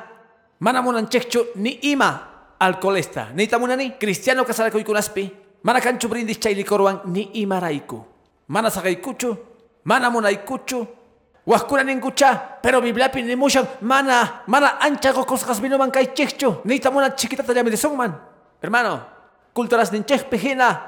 Manamunanchekchu 0.60 1.56
ni 1.56 1.78
ima 1.92 2.56
alcoholesta. 2.58 3.28
Ni 3.36 3.48
tamunani, 3.48 4.00
cristiano 4.00 4.46
kasarakuikunaspi. 4.46 5.32
Mana 5.64 5.82
kanchu 5.82 6.08
brindis 6.08 6.40
chay 6.40 6.56
licorwan 6.56 7.02
ni 7.06 7.30
imaraiku. 7.44 8.13
Mana 8.54 8.70
sagaikuchu, 8.70 9.34
mana 9.84 10.14
munaykuchu. 10.14 10.86
Wahkuna 11.46 11.84
ningucha, 11.84 12.62
pero 12.62 12.80
bibliapi 12.80 13.24
ni 13.24 13.36
mushan, 13.36 13.68
mana, 13.82 14.44
mana 14.48 14.80
ancha 14.80 15.12
gokosgas 15.12 15.60
minuman 15.60 15.92
kay 15.92 16.14
chichu. 16.14 16.62
Ni 16.64 16.80
tamuna 16.80 17.10
chiquitata 17.10 17.52
sungman. 17.76 18.14
Hermano, 18.62 19.02
culturas 19.54 19.92
ninchek 19.92 20.30
pejina. 20.30 20.82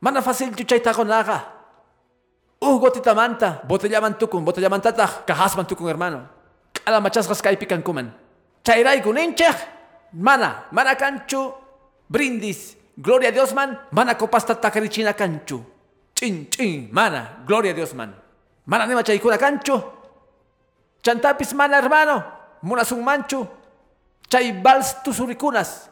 Mana 0.00 0.22
fácil 0.22 0.54
chuchay 0.54 0.80
tagonaga. 0.80 1.44
Uh 2.62 2.78
gotitamanta, 2.78 3.60
botellaman 3.66 4.14
tukun, 4.14 4.44
botellaman 4.44 4.80
tatah, 4.80 5.26
kahasman 5.26 5.66
tukun 5.66 5.88
hermano. 5.88 6.28
Ala 6.86 7.00
machasgas 7.00 7.42
kay 7.42 7.56
pikan 7.56 7.82
kuman. 7.82 8.14
Chayraiku 8.62 9.12
ninchek, 9.12 9.56
mana, 10.14 10.64
mana 10.70 10.94
canchu, 10.94 11.52
brindis, 12.08 12.76
gloria 12.96 13.28
a 13.28 13.32
Dios 13.32 13.52
man, 13.52 13.78
mana 13.90 14.14
copasta 14.14 14.54
takarichina 14.54 15.12
canchu, 15.12 15.60
chin 16.50 16.88
mana, 16.92 17.42
gloria 17.46 17.72
a 17.72 17.74
Dios 17.74 17.94
man, 17.94 18.14
mana 18.66 18.86
nema 18.86 19.02
chaykuna 19.02 19.38
canchu, 19.38 19.82
chantapis 21.02 21.54
mana 21.54 21.78
hermano, 21.78 22.24
munas 22.62 22.92
un 22.92 23.04
manchu, 23.04 23.46
chay 24.28 24.52
vals 24.62 25.02
tusuricunas, 25.02 25.88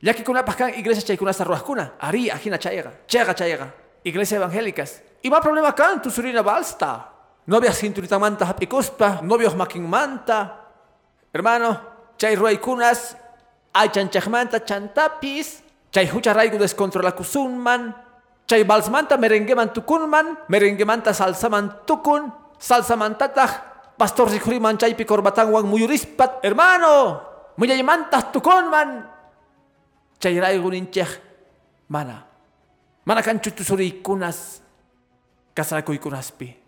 Yaki 0.00 0.24
kunapas 0.24 0.56
kan 0.56 0.72
iglesia 0.72 1.04
chaykunasta 1.04 1.44
ruwajkuna. 1.44 2.00
Ari 2.00 2.30
ajina 2.30 2.56
chayga. 2.56 2.92
Chayga 3.06 3.34
chayga. 3.34 3.68
Iglesia 4.04 4.36
evangélicas. 4.36 5.02
Y 5.22 5.28
más 5.28 5.40
problema 5.40 5.74
kan 5.74 6.00
tu 6.00 6.10
surina 6.10 6.42
balsta. 6.42 7.12
Novias 7.46 7.78
cinturitαμanta 7.78 8.46
hapikuspa. 8.46 9.20
Novios 9.22 9.54
makinmanta. 9.54 10.56
Hermano, 11.32 11.80
chay 12.16 12.34
ruaykunas. 12.34 13.16
Ay 13.74 13.88
chanchajmanta 13.90 14.64
chantapis. 14.64 15.62
Chay 15.92 16.08
hucharaygu 16.08 16.56
descontrola 16.56 17.12
kusunman. 17.12 17.94
Chay 18.50 18.66
balsmanta 18.66 19.14
merengeman 19.14 19.70
tukunman. 19.70 20.50
Merengemanta 20.50 21.14
salsaman 21.14 21.86
tukun. 21.86 22.34
Salsamantataj. 22.58 23.94
Pastor 23.94 24.26
Rikuriman 24.26 24.74
chaypi 24.74 25.06
korbatanwan 25.06 25.70
muyurispat. 25.70 26.42
Hermano, 26.42 27.22
muyaymantas 27.54 28.34
tukunman. 28.34 29.06
Chayraygu 30.18 30.66
ninchej 30.66 31.22
mana. 31.86 32.26
Mana 33.06 33.22
kanchu 33.22 33.54
tusuriykunas. 33.54 34.58
Kasarakuykунaspi. 35.54 36.58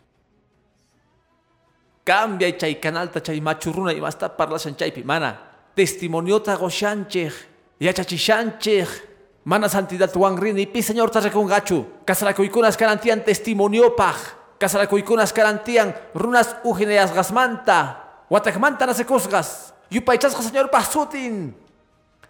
Cambia 2.07 2.55
chay 2.55 2.79
canalta 2.79 3.19
chay 3.19 3.43
machurruna 3.43 3.91
imasta 3.91 4.31
parlashan 4.31 4.79
chaypi 4.79 5.03
mana. 5.03 5.35
Testimoniota 5.75 6.55
goshanchej. 6.55 7.35
Yachachishanchej. 7.83 9.12
Mana 9.45 9.69
santidad 9.69 10.13
rini 10.39 10.67
pi 10.67 10.83
señor 10.83 11.11
tarekungachu. 11.11 12.05
Kasarakuykуnas 12.05 12.77
karantian 12.77 13.25
testimoniopaj. 13.25 14.17
Kasarakuykуnas 14.59 15.33
karantian 15.33 15.95
runas 16.15 16.57
ujineas 16.63 17.13
gasmanta. 17.13 17.99
Watakmanta 18.31 18.87
nasekusgas. 18.87 19.75
Yupaychasqa 19.91 20.43
señor 20.43 20.71
pasutin. 20.71 21.57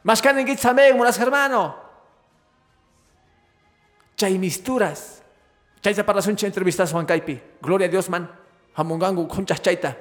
Mashkanin 0.03 0.47
gitzamen, 0.47 0.97
munas 0.97 1.19
hermano. 1.19 1.77
Chay 4.17 4.39
misturas. 4.39 5.23
Chay 5.83 5.95
zaparasuncha 5.95 6.47
entrevistas 6.47 6.93
Juan 6.93 7.07
Caipi. 7.07 7.41
Gloria 7.61 7.87
a 7.87 7.91
Dios, 7.91 8.09
man. 8.09 8.29
Hamungangu 8.75 9.29
kunchas 9.29 9.61
chayta. 9.61 9.97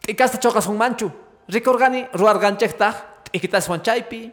Tikasta 0.00 0.38
chocas 0.38 0.66
un 0.66 0.78
manchu. 0.78 1.10
Ricorgani 1.48 2.06
ruarganchekta. 2.12 3.24
Ikitas 3.32 3.66
Juan 3.66 3.82
Chaipi. 3.82 4.32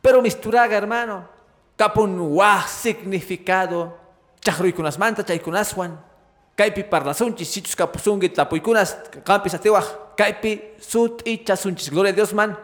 Pero 0.00 0.22
misturaga, 0.22 0.76
hermano. 0.76 1.28
Kapun 1.76 2.18
wah 2.34 2.66
significado. 2.66 3.96
Chahruikunas 4.40 4.98
manta, 4.98 5.24
chaykunaswan. 5.24 5.98
Kaipi 6.56 6.82
parlasunchis, 6.84 7.48
sichus 7.48 7.76
kapusungit, 7.76 8.34
tapuikunas, 8.34 8.96
campis 9.24 9.54
atiwaj. 9.54 9.84
Kaipi 10.16 10.74
sut 10.80 11.22
y 11.24 11.44
chasunchis. 11.44 11.90
Gloria 11.90 12.10
a 12.10 12.14
Dios, 12.14 12.34
man. 12.34 12.56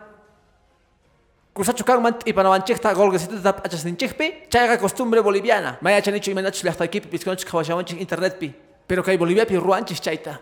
Cruzacho 1.55 1.85
kangman 1.85 2.17
y 2.25 2.33
panawanchekta 2.33 2.93
golgesita 2.95 3.41
tap 3.41 3.65
achasninchekpi. 3.65 4.49
Chayga 4.49 4.79
costumbre 4.79 5.21
boliviana. 5.21 5.79
Maya 5.81 6.03
chanicho 6.03 6.31
y 6.31 6.35
menachos 6.35 6.67
hasta 6.67 6.83
aquí 6.83 7.01
pisconchik 7.01 7.49
kawachawanchik 7.49 8.01
internet 8.01 8.39
pi. 8.39 8.53
Pero 8.87 9.05
kay 9.05 9.17
Bolivia 9.17 9.47
pi 9.47 9.57
ruanchis 9.57 10.01
chayta. 10.01 10.41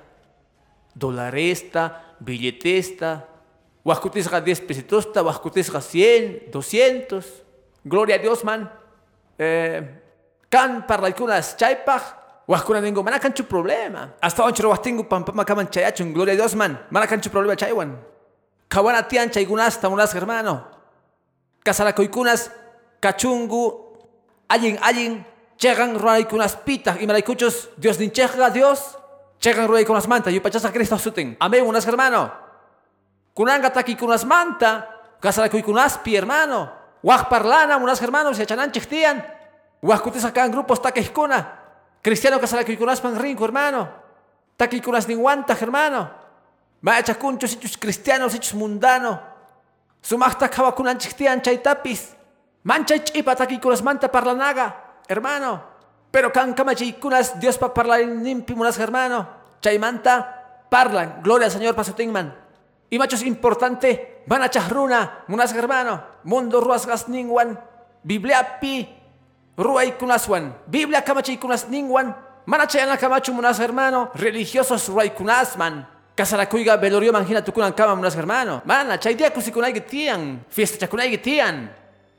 Dolaresta, 0.94 2.16
billetesta. 2.18 3.28
Huascutisga 3.84 4.40
10 4.40 4.66
pesitosta, 4.66 5.22
huascutisga 5.22 5.80
100, 5.80 6.50
200. 6.50 7.24
Gloria 7.84 8.16
a 8.16 8.18
Dios, 8.18 8.44
man. 8.44 8.70
Eh, 9.38 9.82
kan 10.48 10.86
parlaikunas 10.86 11.56
chaypaj. 11.56 12.02
Huascuna 12.46 12.80
ningo, 12.80 13.02
mana 13.02 13.18
canchu 13.18 13.44
problema. 13.44 14.14
Hasta 14.20 14.44
onchero 14.44 14.68
huastingu 14.68 15.08
pampama 15.08 15.44
kaman 15.44 15.68
chayachun. 15.68 16.12
Gloria 16.12 16.34
a 16.34 16.36
Dios, 16.36 16.54
man. 16.54 16.78
Mana 16.90 17.06
canchu 17.06 17.30
problema 17.30 17.56
chaywan. 17.56 17.98
Kawana 18.68 19.02
tian 19.02 19.30
chaygunasta 19.30 19.88
unas 19.88 20.14
hermano. 20.14 20.64
Kasarakuikunas 21.64 22.50
kachungu 23.00 23.96
allin 24.48 24.78
allin 24.82 25.24
chegan 25.56 25.98
ruaykunas 25.98 26.56
pita 26.56 26.96
y 27.00 27.06
maraykuchos 27.06 27.70
Dios 27.76 27.98
ninchega 27.98 28.50
Dios 28.50 28.98
chegan 29.38 29.68
ruaykunas 29.68 30.08
manta 30.08 30.30
yupachasa 30.30 30.72
Cristo 30.72 30.98
sutin 30.98 31.36
amén 31.38 31.66
unas 31.66 31.86
hermano 31.86 32.41
kunanga 33.34 33.70
takikunas 33.70 34.24
manta 34.24 34.88
kasarakuikunaspi 35.20 36.16
hermano 36.16 36.68
waj 37.02 37.28
parlana 37.28 37.76
unas 37.76 38.00
hermanos 38.00 38.38
yachanan 38.38 38.72
chechtian 38.72 39.22
waj 39.82 40.00
kutisa 40.00 40.30
kan 40.30 40.50
grupos 40.50 40.80
takejkuna 40.80 41.44
cristiano 42.02 42.38
kasarakuikunaspan 42.38 43.16
rinku 43.20 43.44
hermano 43.44 43.88
takikunas 44.56 45.08
ninguanta 45.08 45.54
hermano 45.54 46.22
Macha 46.82 47.14
kunchos 47.14 47.54
hechos 47.54 47.78
cristianos 47.78 48.34
hechos 48.34 48.58
mundanos 48.58 49.32
Sumachta 50.02 50.50
kawakunanchik 50.50 51.14
tian 51.14 51.38
chaytapis. 51.38 52.18
Manchay 52.66 53.06
ch'ipa 53.06 53.38
takikunasmanta 53.38 54.10
parlanaga, 54.10 54.98
hermano. 55.06 55.62
Pero 56.10 56.34
kan 56.34 56.52
kamachikunas 56.54 57.38
Dios 57.38 57.56
pa 57.56 57.70
parlar 57.70 58.02
nimpi 58.02 58.54
munas 58.54 58.76
hermano. 58.78 59.26
Chaymanta 59.62 60.66
parlan, 60.66 61.22
gloria 61.22 61.46
al 61.46 61.54
Señor 61.54 61.74
pasutingman. 61.78 62.34
Y 62.92 62.98
machos 62.98 63.22
importante, 63.24 64.20
van 64.26 64.42
a 64.42 65.24
munas 65.26 65.54
hermano. 65.54 66.04
Mundo 66.24 66.60
ruas 66.60 66.84
gas 66.84 67.08
ningwan. 67.08 67.58
Biblia 68.02 68.60
pi, 68.60 68.86
ruay 69.56 69.92
kunaswan. 69.96 70.52
Biblia 70.66 71.00
kamachikunas 71.00 71.70
ningwan. 71.70 72.14
Mana 72.44 72.66
chayana 72.66 72.98
kamachu 72.98 73.32
munas 73.32 73.58
hermano. 73.58 74.10
Religiosos 74.12 74.90
ruay 74.90 75.08
kunasman. 75.08 75.88
Kasarakuiga 76.14 76.76
velorio 76.76 77.14
manjina 77.14 77.40
tukunan 77.40 77.72
kama 77.72 77.96
munas 77.96 78.14
hermano. 78.14 78.60
Mana, 78.66 78.98
chay 79.00 79.14
dia 79.14 79.30
kusikunay 79.32 79.72
gitian. 79.72 80.44
Fiesta 80.50 80.84
chakunay 80.84 81.08
gitian. 81.16 81.72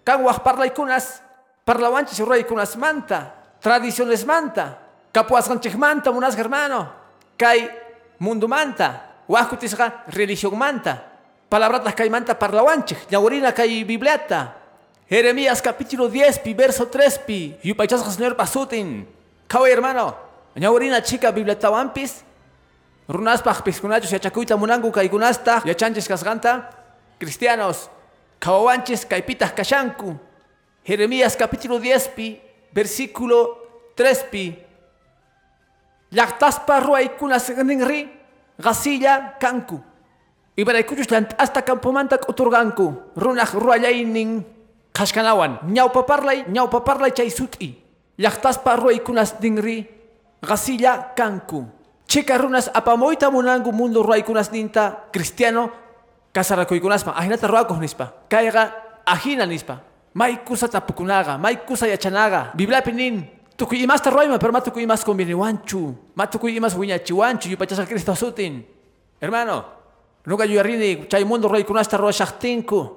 Kan 0.04 0.24
wah 0.26 0.42
parlay 0.42 0.74
kunas. 0.74 1.22
Parlawanchis 1.64 2.18
ruay 2.26 2.50
kunas 2.50 2.74
manta. 2.82 3.30
Tradiciones 3.62 4.26
manta. 4.26 4.82
Kapuasganchik 5.14 5.78
manta 5.78 6.10
munas 6.10 6.34
hermano. 6.34 6.90
Kay 7.38 7.70
mundo 8.18 8.50
manta. 8.50 9.13
Wah 9.28 9.48
kutisga 9.48 10.04
religión 10.08 10.58
manta. 10.58 11.12
Palabratas 11.50 11.96
kay 11.96 12.10
manta 12.10 12.38
parlawanchik. 12.38 13.10
Ñaurina 13.12 13.54
kay 13.54 13.84
bibliata. 13.84 14.56
Jeremías 15.10 15.62
capítulo 15.62 16.10
10 16.10 16.40
pi 16.40 16.54
verso 16.54 16.88
3 16.88 17.20
pi. 17.26 17.58
Yupaychasga 17.64 18.12
señor 18.12 18.36
pasutin. 18.36 19.08
Kawai 19.48 19.72
hermano. 19.72 20.16
Ñaurina 20.56 21.02
chica 21.02 21.32
bibliata 21.32 21.70
wampis. 21.70 22.24
Runaspaj 23.08 23.64
piskunachos 23.64 24.12
yachakuyta 24.12 24.56
munangu 24.56 24.92
kaykunasta 24.92 25.62
yachanchis 25.66 26.08
kasganta 26.08 26.70
cristianos 27.20 27.92
kawawanchis 28.40 29.04
kaypitah 29.04 29.52
kashanku 29.52 30.16
Jeremías 30.88 31.36
capítulo 31.36 31.80
10 31.80 32.16
pi 32.16 32.40
versículo 32.72 33.60
3 34.00 34.32
pi 34.32 34.56
llaqtaspa 36.16 36.80
ruaykunas 36.80 37.52
ninri 37.68 38.08
Rasilla 38.58 39.38
Kanku. 39.40 39.82
Y 40.56 40.66
para 40.66 40.80
escuchustan 40.80 41.28
hasta 41.38 41.64
Campomanta 41.64 42.20
otorganku, 42.28 43.14
runa 43.16 43.46
ruaynin 43.46 44.46
kashkanawan, 44.94 45.60
ñaupaparlay 45.66 46.46
ñaupaparlay 46.48 47.12
caysuti. 47.12 47.82
Yxtasparroi 48.18 49.00
kunas 49.02 49.42
dingri, 49.42 49.90
Rasilla 50.42 51.14
Kanku. 51.16 51.66
Checa 52.06 52.38
runas 52.38 52.70
apamoyta 52.74 53.32
munangu 53.32 53.72
mundo 53.74 54.04
ruay 54.04 54.22
kunas 54.22 54.52
ninta 54.52 55.10
cristiano 55.12 55.72
casaraco 56.32 56.78
kunaspa. 56.80 57.18
Ajinata 57.18 57.48
ruda 57.48 57.66
kunispa. 57.66 58.14
Kaiga, 58.30 59.02
ajina 59.06 59.46
nispa. 59.46 59.82
Maikusata 60.14 60.86
pukunaga, 60.86 61.38
maikusaya 61.40 61.98
chanaga. 61.98 62.52
Vivla 62.54 62.84
nin 63.54 63.58
tukuy 63.58 63.84
imasta 63.84 64.10
ruayman 64.10 64.40
pero 64.40 64.52
ma 64.52 64.62
tukuy 64.62 64.84
imas 64.84 65.04
conveniwanchu 65.06 65.96
ma 66.16 66.28
tukuy 66.28 66.58
imas 66.58 66.76
wiñachiwanchu 66.76 67.50
yupachasqa 67.50 67.86
Cristo 67.86 68.16
sutin 68.16 68.66
hermano 69.22 69.66
nuqa 70.26 70.46
yuyarini 70.46 71.08
chay 71.08 71.24
mundo 71.24 71.48
ruaykunasta 71.48 71.98
ruwashaqtinku 71.98 72.90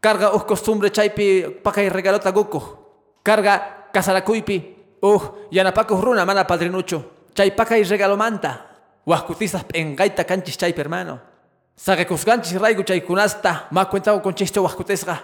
carga 0.00 0.34
uj 0.34 0.44
costumbre 0.44 0.90
chaypi 0.90 1.62
pakay 1.62 1.88
regalota 1.88 2.32
gukuj 2.32 2.62
carga 3.22 3.86
kasarakuypi 3.92 4.76
uj 5.02 5.22
yanapakuj 5.50 6.00
runa 6.02 6.26
mana 6.26 6.44
padrinucho 6.44 7.30
chaypakay 7.34 7.84
regalomanta 7.84 8.66
wajkutisas 9.06 9.64
p'enqayta 9.64 10.24
kanchis 10.24 10.58
chaypi 10.58 10.80
hermano. 10.80 11.18
Saqekusqanchis 11.76 12.60
rayku 12.60 12.82
chaykunasta 12.82 13.68
ma 13.70 13.86
cuentago 13.86 14.20
conchisto 14.20 14.62
wajkutisqa 14.62 15.16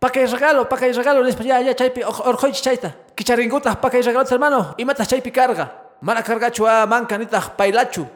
pakay 0.00 0.26
regalo 0.26 0.68
pakay 0.68 0.92
regalo 0.92 1.24
nispa 1.24 1.44
ya 1.44 1.60
ya 1.60 1.74
chaypi 1.74 2.04
orqoychis 2.04 2.62
chayta 2.62 2.92
kicharingutaq 3.16 3.80
pakay 3.80 4.02
regalotas 4.02 4.32
hermano. 4.32 4.74
Imataq 4.78 5.06
chaypi 5.06 5.30
carga 5.30 5.96
mana 6.00 6.22
cargachu 6.22 6.66
a 6.66 6.86
manca 6.86 7.18
nitaq 7.18 7.56
paylachu 7.56 8.06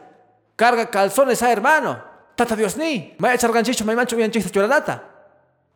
carga 0.57 0.86
calzones 0.86 1.42
a 1.42 1.49
hermano. 1.51 1.97
Tata 2.36 2.57
Dios 2.57 2.76
ni. 2.76 3.14
Maya 3.18 3.38
charganchichu 3.38 3.84
maymanchu 3.84 4.16
uyanchista 4.16 4.51
churanata 4.51 5.01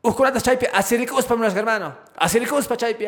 Ujkunatas 0.02 0.42
chaypi 0.42 0.66
asirikuspa 0.72 1.36
munas 1.36 1.54
hermano. 1.54 1.92
Asirikuspa 2.16 2.76
chaypi 2.76 3.06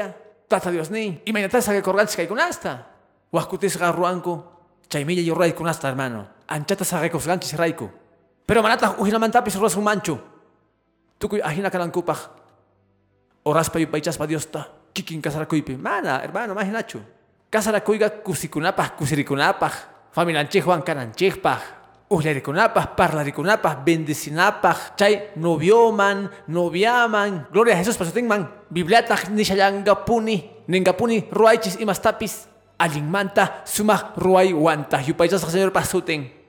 tata 0.48 0.70
Dios 0.70 0.90
ni. 0.90 1.20
Imaynatas 1.24 1.64
saqekorganchis 1.64 2.16
kaykunasta 2.16 2.86
Wahkutisqa 3.32 3.92
ruanku 3.92 4.42
chaymilla 4.88 5.22
yurraykunasta 5.22 5.88
hermano. 5.88 6.26
Anchata 6.48 6.84
saqekusqanchis 6.84 7.56
rayku 7.56 7.90
pero 8.46 8.62
manataq 8.62 8.98
uhinamantapis 8.98 9.54
ruwasqunmanchu 9.56 10.18
tukuy 11.18 11.40
ahina 11.40 11.70
kanankupaq 11.70 12.42
Oraspa 13.44 13.78
yupaychaspa 13.78 14.26
Diosta. 14.26 14.81
Kikin 14.93 15.24
kasarakuypi. 15.24 15.76
Mana, 15.76 16.20
hermano, 16.20 16.53
imaginachu. 16.53 17.01
Kasarakuyga 17.51 18.11
kusikunapaj, 18.22 18.97
kusirikunapaj. 18.97 19.72
Familianchejwan 20.12 20.84
kananchejpaj. 20.84 21.61
Uhlarikunapaj, 22.12 22.93
parlarikunapaj, 22.97 23.84
bendicinapaj. 23.84 24.97
Chay 24.97 25.32
novioman, 25.36 26.28
noviaman. 26.49 27.49
Gloria 27.51 27.74
a 27.74 27.80
Jesús 27.80 27.97
pasutinman. 27.97 28.49
Bibliataj 28.68 29.32
nishallangapuni. 29.32 30.68
Ningapuni 30.68 31.24
ruaychis 31.32 31.80
imastapis. 31.80 32.49
Alinmanta 32.78 33.64
sumaj 33.64 34.12
ruay 34.16 34.53
wanta. 34.53 35.01
Yupaychasqa 35.01 35.49
señor 35.49 35.72
pasutin. 35.72 36.43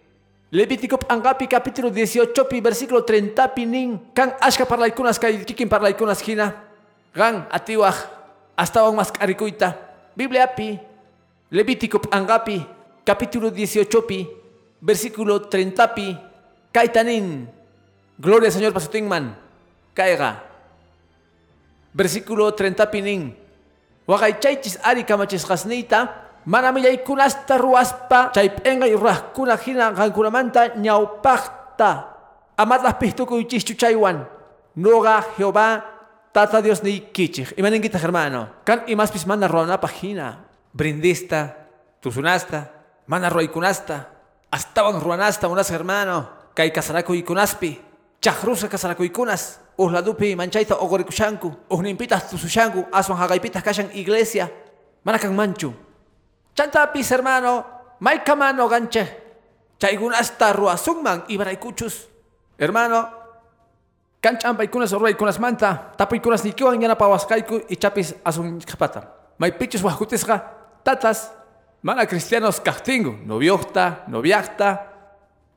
Levítico 0.53 0.99
Angapi 1.09 1.49
capítulo 1.49 1.89
18 1.89 2.45
pi 2.45 2.61
versículo 2.61 3.01
30 3.01 3.55
pi 3.57 3.65
nin 3.65 3.97
kan 4.13 4.37
ashka 4.37 4.69
parlaikunas 4.69 5.17
kay 5.17 5.41
kikin 5.41 5.65
parlaikunas 5.65 6.21
hina 6.21 6.53
gan 7.09 7.49
atiwaj 7.49 7.97
hasta 8.55 8.91
más 8.91 9.11
karikuita 9.11 9.77
Biblia 10.15 10.47
pi 10.55 10.79
Levítico 11.49 12.01
Angapi 12.11 12.65
capítulo 13.05 13.51
18 13.51 14.07
pi 14.07 14.43
versículo 14.83 15.47
30 15.47 15.95
pi. 15.95 16.19
Kaitanin. 16.73 17.47
Gloria 18.19 18.47
al 18.47 18.53
Señor 18.53 18.73
pasutingman 18.73 19.37
caiga. 19.95 20.43
Versículo 21.93 22.51
30 22.53 22.91
pi 22.91 22.99
nin. 23.01 23.21
Wakaychaychis 24.03 24.79
ari 24.83 25.07
kamachis 25.07 25.47
gasnita 25.47 26.27
manamillaykunasta 26.45 27.55
ruwaspa 27.57 28.35
chayp'inqa 28.35 28.89
yuraqkuna 28.91 29.55
hina 29.63 29.93
qankunamanta 29.95 30.75
ñawpaqta 30.75 32.11
amatas 32.57 32.99
pihtukuychischu 32.99 33.79
chaywan 33.79 34.27
nuqa 34.75 35.23
Jehová 35.39 35.92
tata 36.33 36.59
Dios 36.61 36.81
niykichik 36.83 37.53
imaninkitaj 37.55 38.01
hermano 38.01 38.65
kan 38.65 38.83
imaspis 38.89 39.23
mana 39.29 39.47
ruwanapaq 39.47 39.93
hina 40.01 40.43
brindista 40.73 41.53
tusunasta 42.01 42.67
mana 43.07 43.29
ruwaykunasta 43.29 44.13
astawan 44.53 45.01
ruwanasta 45.01 45.49
munasqa 45.49 45.73
hermano. 45.73 46.29
Kay 46.53 46.69
kasarakuykunaspi 46.69 47.81
chaqrusqa 48.21 48.69
kasarakuykunas 48.69 49.57
uhladupi 49.77 50.35
manchayta 50.37 50.77
oqorikushanku 50.77 51.49
ujninpitaq 51.73 52.29
tusushanku. 52.29 52.85
Aswan 52.93 53.17
haqaypitaq 53.17 53.63
kashan 53.65 53.89
iglesia. 53.97 54.49
Mana 55.03 55.17
kanmanchu 55.19 55.73
Chantapis 56.53 57.09
hermano, 57.09 57.65
maika 57.99 58.35
mano 58.37 58.69
ganche. 58.69 59.09
Chaygunasta 59.81 60.53
ruasungman 60.53 61.25
ibaraykuchus. 61.27 62.05
Hermano, 62.61 63.09
kanchan 64.23 64.55
paikunas 64.55 64.91
ruaykunas 64.91 65.39
manta, 65.39 65.91
tapaykunas 65.97 66.43
nikiwan 66.43 66.81
yana 66.81 66.95
pawaskayku 66.95 67.67
y 67.69 67.75
chapis 67.75 68.15
asun 68.23 68.59
kapata. 68.59 69.03
Maypichus 69.37 69.83
wajutisqa, 69.83 70.39
tatas, 70.83 71.31
mana 71.81 72.05
cristianos 72.05 72.61
kahtingu, 72.61 73.17
noviokta, 73.25 74.05
noviakta, 74.07 74.87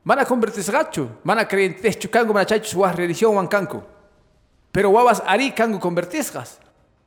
mana 0.04 0.24
convertisgachu, 0.24 1.08
mana 1.24 1.44
creyenteschu 1.44 2.08
kangu 2.08 2.32
mana 2.34 2.44
chaychus 2.44 2.74
wah 2.74 2.92
religión 2.92 3.36
wan 3.36 3.46
kanku. 3.46 3.82
Pero 4.72 4.90
wawas 4.90 5.22
ari 5.26 5.52
kangu 5.52 5.78
convertisgas. 5.78 6.58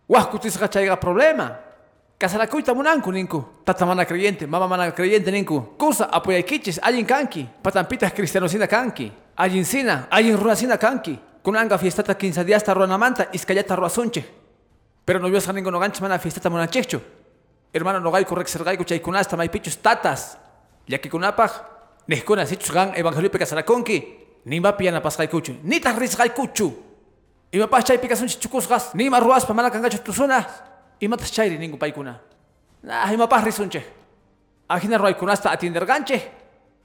Wahkutisqa 0.08 0.98
problema. 0.98 1.60
Kasarakuyta 2.18 2.74
munanku 2.74 3.12
ninku. 3.12 3.46
Tata 3.64 3.86
mana 3.86 4.06
creyente, 4.06 4.48
mama 4.48 4.68
mana 4.68 4.92
creyente 4.92 5.32
ninku. 5.32 5.78
Kusa 5.78 6.10
apoyaykichis, 6.12 6.80
allin 6.82 7.06
kanki. 7.06 7.48
Patampitas 7.62 8.12
cristianosina 8.12 8.68
kanki. 8.68 9.12
Allin 9.38 9.66
sina, 9.66 10.08
allin 10.10 10.38
runasina 10.38 10.78
kanki. 10.78 11.29
Kunanga 11.44 11.78
fiestata 11.78 12.16
15 12.16 12.44
días 12.44 12.64
ta 12.64 12.74
runamanta, 12.74 13.30
iskayata 13.32 13.76
ruasunche. 13.76 14.26
Pero 15.06 15.20
no 15.20 15.30
viosqa 15.30 15.54
ningu 15.54 15.72
noganchis 15.72 16.02
mana 16.02 16.20
fiestata 16.20 16.50
munanchikchu. 16.50 17.02
Hermano 17.74 18.00
nogayku 18.00 18.36
rexergayku 18.36 18.84
chaykunasta 18.84 19.38
maypichus 19.38 19.78
tatas. 19.78 20.38
Llakikunapaj, 20.88 21.52
nihkuna 22.08 22.46
sichus 22.46 22.72
gan 22.72 22.94
evangeliope 22.96 23.40
kasarakunki. 23.40 24.04
Nimapi 24.46 24.86
yanapasqaykuchu. 24.86 25.56
Nitaq 25.64 25.98
risqaykuchu. 25.98 26.74
Imapaj 27.52 27.84
chaypi 27.84 28.08
kasunchis 28.08 28.40
chukusqas. 28.40 28.94
Nima 28.94 29.20
ruaspa 29.20 29.54
mana 29.54 29.70
kangachu 29.70 30.00
tusunas. 30.04 30.46
imatas 31.02 31.32
chayri 31.32 31.58
ningu 31.58 31.78
paykuna. 31.78 32.20
Nah, 32.84 33.12
imapaj 33.12 33.44
risunche. 33.44 33.84
Ajina 34.70 34.98
ruaykunasta 34.98 35.52
atinderganche. 35.52 36.39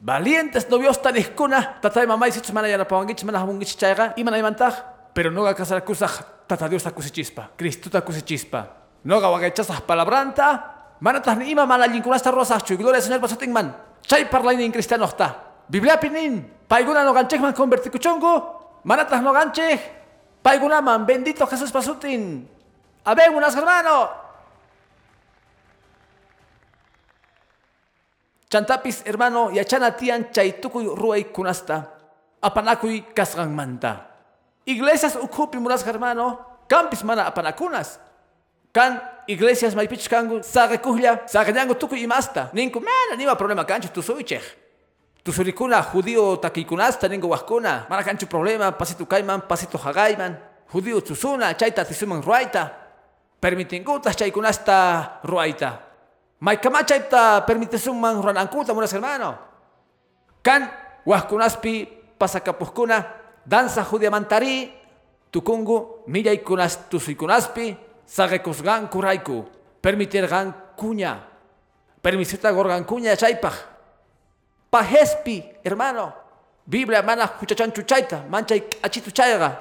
Valientes 0.05 0.69
noviosta 0.69 1.09
nihkuna. 1.09 1.81
Tatay 1.81 2.05
mamay 2.07 2.29
sichus 2.29 2.53
mana 2.53 2.69
yanapawangichis 2.69 3.25
mana 3.25 3.41
hamungichis 3.41 3.77
chayga. 3.77 4.13
Imana 4.21 4.37
imantaj. 4.37 4.75
Pero 5.15 5.31
noga 5.31 5.55
kasarakusaj 5.55 6.45
tata 6.47 6.69
Dios 6.69 6.85
takusichispa. 6.85 7.57
Cristo 7.57 7.89
takusichispa. 7.89 8.69
Noga 9.05 9.33
wagachasaj 9.33 9.81
palabranta. 9.89 10.75
Manatas 11.01 11.39
ni 11.39 11.51
ima 11.51 11.65
mana 11.65 11.87
linkunasta 11.87 12.31
rosajchu. 12.31 12.77
Gloria 12.77 13.01
al 13.01 13.03
Señor 13.03 13.21
pasotingman. 13.21 13.75
Chay 14.03 14.29
parlainin 14.29 14.73
cristiano 14.73 15.09
ta. 15.09 15.41
Biblia 15.69 15.97
pinin. 15.97 16.53
Payguna 16.69 17.03
noganchekman 17.03 17.55
convertikuchongo. 17.55 18.83
Manatas 18.85 19.23
noganchek. 19.23 19.81
Paygunaman 20.43 21.07
bendito 21.07 21.47
Jesús 21.47 21.73
pasutin. 21.73 22.45
Habémonos, 23.05 23.57
hermano. 23.57 24.24
Chantapis, 28.55 29.03
hermano, 29.03 29.51
yachana 29.51 29.91
tian 29.91 30.31
chaytukuy 30.31 30.87
ruay 30.95 31.25
kunasta. 31.35 31.91
Apanakuy 32.39 33.03
kasgan 33.11 33.51
manta. 33.51 34.07
Iglesias 34.65 35.19
ukupi 35.19 35.59
muras, 35.59 35.83
hermano. 35.83 36.39
Campis 36.71 37.03
mana 37.03 37.27
apanakunas. 37.27 37.99
Kan 38.71 39.03
iglesias 39.27 39.75
maipich 39.75 40.07
kangu 40.07 40.39
saga 40.47 40.79
kuhlia, 40.79 41.27
saga 41.27 41.51
nyango 41.51 41.75
tukuy 41.75 42.07
imasta. 42.07 42.51
Ninku, 42.55 42.79
mena, 42.79 43.19
nima 43.19 43.35
problema 43.35 43.65
kanchu 43.65 43.91
tu 43.91 44.03
suichech. 44.03 44.47
Tu 45.25 45.33
surikuna 45.33 45.83
judío 45.83 46.37
takikunasta 46.37 47.09
ningo 47.09 47.35
wahkuna. 47.35 47.87
Mana 47.91 48.05
kanchu 48.05 48.27
problema, 48.31 48.71
pasito 48.71 49.05
kaiman, 49.05 49.41
pasito 49.51 49.79
hagayman. 49.79 50.39
Judío 50.73 51.01
tusuna, 51.01 51.55
chayta 51.55 51.85
tisuman 51.85 52.23
ruaita. 52.23 52.71
permitingutas 53.41 54.17
chaykunasta 54.17 55.19
ruaita. 55.25 55.94
Maykama 56.41 56.85
chayta 56.85 57.41
permitisuman 57.47 58.23
ruanankuta 58.23 58.75
munas 58.75 58.93
hermano. 58.93 59.39
Kan 60.43 60.71
wahkunaspi 61.07 61.89
pasakapuskuna 62.19 63.05
danza 63.47 63.85
judiamantari 63.85 64.73
tukungu 65.31 66.05
millaykunas 66.07 66.89
tusuykunaspi 66.91 67.77
sagekusgan 68.07 68.89
kurayku 68.89 69.45
permitirgan 69.81 70.55
kuña. 70.77 71.25
Permisita 72.03 72.53
gorgan 72.53 72.85
kuña 72.85 73.17
chaypaj. 73.17 73.55
Pajespi, 74.71 75.45
hermano. 75.65 76.13
Biblia 76.67 77.03
mana 77.03 77.27
huchachanchu 77.27 77.83
chayta, 77.85 78.25
manchay 78.29 78.65
achitu 78.83 79.11
chayga. 79.11 79.61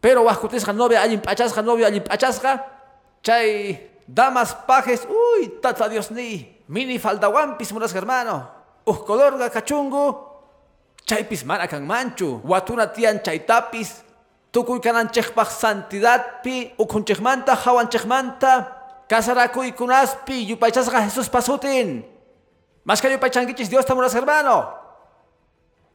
Pero 0.00 0.24
wahkutisqa 0.24 0.72
novia 0.72 1.02
allin 1.02 1.20
pachasqa, 1.20 1.62
novia 1.62 1.86
allin 1.88 2.04
pachasqa, 2.04 2.78
Chay 3.22 3.90
damas 4.08 4.56
pajes, 4.64 5.04
uy, 5.04 5.60
tata 5.60 5.88
Dios 5.88 6.10
ni, 6.10 6.48
mini 6.66 6.98
faldawampis 6.98 7.72
muras 7.76 7.92
hermano. 7.92 8.48
Ujkolorga 8.88 9.52
kachungu, 9.52 10.16
chaypis 11.04 11.44
mana 11.44 11.68
kan 11.68 11.84
manchu, 11.84 12.40
watuna 12.40 12.88
tian 12.88 13.20
chaytapis, 13.20 14.00
tukuy 14.50 14.80
kananchekpaj 14.80 15.52
santidad 15.52 16.40
pi, 16.40 16.72
ukunchekmanta, 16.80 17.52
hawanchekmanta, 17.54 19.04
kasarakuy 19.08 19.76
kunaspi, 19.76 20.48
yupaychasqa 20.48 21.04
Jesús 21.04 21.28
pasutin. 21.28 22.04
Mas 22.84 23.04
que 23.04 23.12
yupaychankichis 23.12 23.68
Dios 23.68 23.84
tamuras 23.84 24.16
hermano. 24.16 24.72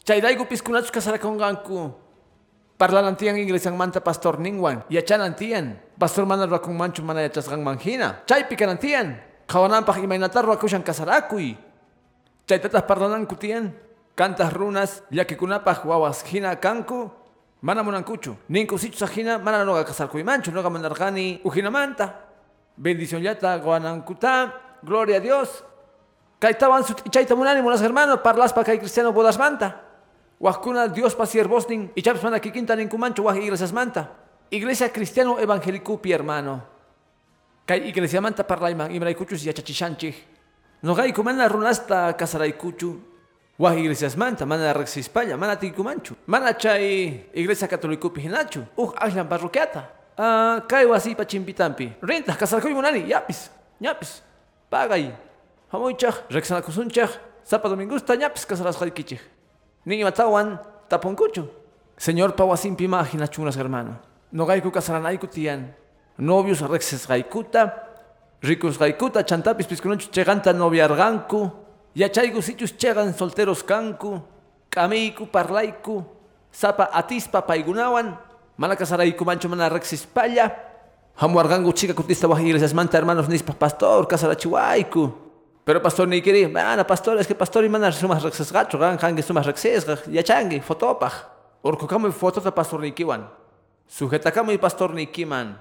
Chayraygu 0.05 0.45
piskunachus 0.45 0.91
kasarakunganku. 0.91 1.97
Parlanantian 2.77 3.37
inglesan 3.37 3.73
manta 3.73 4.03
pastor 4.03 4.37
ningwan, 4.37 4.85
yachanantian. 4.89 5.81
Pastor 5.99 6.25
mana 6.25 6.45
rakung 6.49 6.73
manchu 6.75 7.03
mana 7.05 7.21
yachasqan 7.21 7.61
manhina. 7.61 8.25
Chaypi 8.25 8.57
kanantian. 8.57 9.17
Qawananpaq 9.47 10.01
imaynatar 10.01 10.45
rakushan 10.45 10.81
kasarakuy. 10.81 11.55
Chaytataq 12.47 12.87
parlananku 12.87 13.35
tiyan. 13.37 13.71
Kantas 14.15 14.53
runas 14.53 15.03
llakikunapaq 15.11 15.85
wawas 15.85 16.25
hina 16.25 16.55
kanku. 16.55 17.11
Mana 17.61 17.83
munankuchu. 17.83 18.35
Ninku 18.49 18.77
sichus 18.77 19.05
hina 19.13 19.37
mana 19.37 19.63
noga 19.63 19.85
kasarkuymanchu. 19.85 20.51
Noga 20.51 20.69
manarqani 20.69 21.41
uhinamanta. 21.45 22.25
Bendición 22.77 23.21
yata 23.21 23.57
guanankuta. 23.59 24.53
Gloria 24.83 25.17
a 25.17 25.19
Dios. 25.21 25.63
Kaytawan 26.41 26.83
sut 26.83 27.05
ichayta 27.05 27.35
munani 27.35 27.61
munas 27.61 27.79
hermano 27.79 28.17
parlaspa 28.19 28.65
kay 28.65 28.79
cristiano 28.79 29.13
bodas 29.13 29.37
manta. 29.37 29.79
Wahkuna 30.41 30.91
Dios 30.91 31.15
pa 31.15 31.25
siervosnin 31.25 31.91
y 31.95 32.01
chaps 32.01 32.19
mana 32.23 32.39
kikinta 32.41 32.75
ninkumanchu 32.75 33.23
wah 33.23 33.37
iglesias 33.37 33.71
manta. 33.71 34.22
Iglesia 34.53 34.93
cristiano 34.93 35.39
evangélico 35.39 35.97
pi 35.97 36.11
hermano. 36.13 36.61
Kay 37.65 37.89
iglesia 37.89 38.21
manta 38.21 38.43
parlayman 38.45 38.93
imraykuchus 38.93 39.41
yachachishanchik. 39.49 40.13
Nogayku 40.83 41.23
mana 41.23 41.47
runasta 41.49 42.13
kasaraykuchu. 42.13 43.01
Wah 43.57 43.73
iglesias 43.73 44.15
manta 44.15 44.45
mana 44.45 44.71
rexispaña 44.73 45.37
mana 45.37 45.57
tikumanchu. 45.57 46.13
Mana 46.27 46.53
chay 46.53 47.25
iglesia 47.33 47.67
católico 47.67 48.13
pi 48.13 48.21
hinachu. 48.21 48.61
Uj 48.77 48.93
ahlan 49.01 49.27
parroquiata. 49.27 49.89
Ah, 50.15 50.61
kay 50.69 50.85
wasipa 50.85 51.25
chimpitampi. 51.25 51.97
Rentas 51.99 52.37
kasarkuymunani, 52.37 53.09
yapis, 53.09 53.49
ñapis. 53.81 54.21
Pagay. 54.69 55.17
Hamuychaq, 55.71 56.29
reksanakusunchaq. 56.29 57.09
Sapa 57.43 57.69
domingusta 57.69 58.13
ñapis 58.15 58.45
kasarasqaykichik. 58.45 59.21
Niño 59.85 60.05
matawan 60.05 60.61
tapunkuchu. 60.87 61.49
Señor 61.97 62.35
pawasimpi 62.35 62.83
imaginachunas 62.85 63.57
hermano. 63.57 64.12
Nogayku 64.33 64.73
kasaranayku 64.73 65.29
tiyan. 65.29 65.69
Novios 66.17 66.61
reksesqaykuta. 66.61 67.69
Rikusqaykuta 68.41 69.21
chantapis 69.23 69.69
piskunanchu 69.69 70.09
cheganta 70.09 70.53
noviarganku. 70.53 71.51
Yachayku 71.95 72.41
sichus 72.41 72.73
chegan 72.73 73.13
solteros 73.13 73.61
kanku. 73.61 74.19
Kamiyku 74.73 75.29
parlayku. 75.29 76.03
Sapa 76.51 76.89
atispa 76.89 77.45
paygunawan. 77.45 78.17
Mana 78.57 78.75
kasarayku 78.75 79.23
mancho 79.23 79.47
mana 79.49 79.69
reksispalla. 79.69 80.49
Hamuarganku 81.21 81.69
chica 81.77 81.93
kutista 81.93 82.27
waj 82.27 82.41
iglesias 82.41 82.73
manta 82.73 82.97
hermanos 82.97 83.29
nispa 83.29 83.53
pastor 83.53 84.07
kasarachiwayku. 84.09 85.23
Pero 85.63 85.79
pastor 85.79 86.07
ni 86.07 86.21
quería, 86.21 86.49
mana 86.49 86.83
pastor, 86.83 87.17
es 87.19 87.27
que 87.27 87.35
pastor 87.35 87.63
y 87.63 87.69
mana 87.69 87.89
sumas 87.91 88.21
rexesgacho, 88.21 88.77
gan 88.77 88.97
hangi 88.99 89.23
sumas 89.23 89.45
rexesga, 89.45 89.97
yachangi, 90.11 90.59
fotopaj. 90.59 91.13
Orko 91.63 91.87
kamo 91.87 92.11
fotota 92.11 92.51
pastor 92.51 92.81
ni 92.81 92.91
kiwan. 92.91 93.29
Sujeta 93.93 94.31
kamo 94.31 94.51
y 94.51 94.57
pastor 94.57 94.91
ni 94.91 95.05
kiman. 95.05 95.53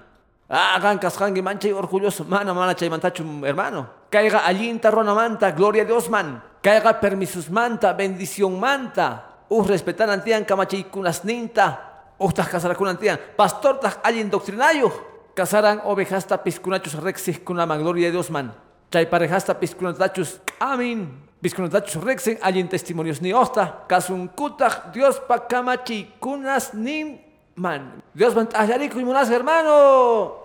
Ah, 0.49 0.79
gan 0.81 0.97
kashangi 0.97 1.39
mancha 1.43 1.67
y 1.67 1.71
orgulloso, 1.71 2.25
mana 2.25 2.51
mana 2.51 2.73
chay 2.73 2.89
mantachu 2.89 3.21
hermano. 3.45 4.09
Caiga 4.09 4.39
allinta 4.39 4.89
rona 4.89 5.13
manta, 5.13 5.51
gloria 5.51 5.83
a 5.83 5.85
Dios 5.85 6.09
man. 6.09 6.41
Caiga 6.59 6.99
permisos 6.99 7.51
manta, 7.51 7.93
bendición 7.93 8.59
manta. 8.59 9.45
Uh, 9.49 9.63
respetan 9.67 10.09
antian 10.09 10.45
kamachay 10.45 10.89
kunas 10.89 11.23
ninta. 11.23 12.09
Ustas 12.17 12.49
casarakunan 12.49 12.97
antian, 12.97 13.19
pastor 13.37 13.77
tas 13.79 13.99
allin 14.01 14.31
doctrinayo. 14.31 14.89
Casaran 15.35 15.81
ovejas 15.85 16.25
tapis 16.25 16.57
kunachus 16.57 16.97
rexis 16.97 17.37
kunaman, 17.37 17.85
gloria 17.85 18.09
a 18.09 18.11
Dios 18.11 18.31
man. 18.31 18.49
Chay 18.89 19.05
parejasta 19.05 19.53
piskunatachus 19.59 20.41
amin. 20.57 21.05
Piskunatachus 21.37 22.01
rexen 22.01 22.39
allin 22.41 22.67
testimonios 22.67 23.21
ni 23.21 23.31
osta. 23.31 23.85
Kasun 23.85 24.25
kutaj 24.33 24.89
Dios 24.89 25.21
pa 25.21 25.37
kamachi 25.37 26.09
kunas 26.17 26.73
nin 26.73 27.22
man. 27.55 28.01
Dios 28.13 28.33
y 28.35 29.05
munas 29.05 29.29
hermano. 29.29 30.35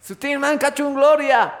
Sutin 0.00 0.38
man 0.38 0.58
kachun 0.58 0.94
gloria. 0.94 1.52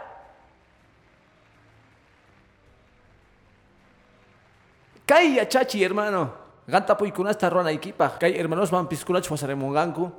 Kay 5.06 5.46
chachi 5.48 5.82
hermano. 5.82 6.32
Ganta 6.66 6.96
puy 6.96 7.10
kunasta 7.12 7.50
rona 7.50 7.72
ikipa. 7.72 8.18
Kay 8.18 8.34
hermanos 8.38 8.72
man 8.72 8.86
piskunach 8.88 9.28
wasaremonganku. 9.30 10.10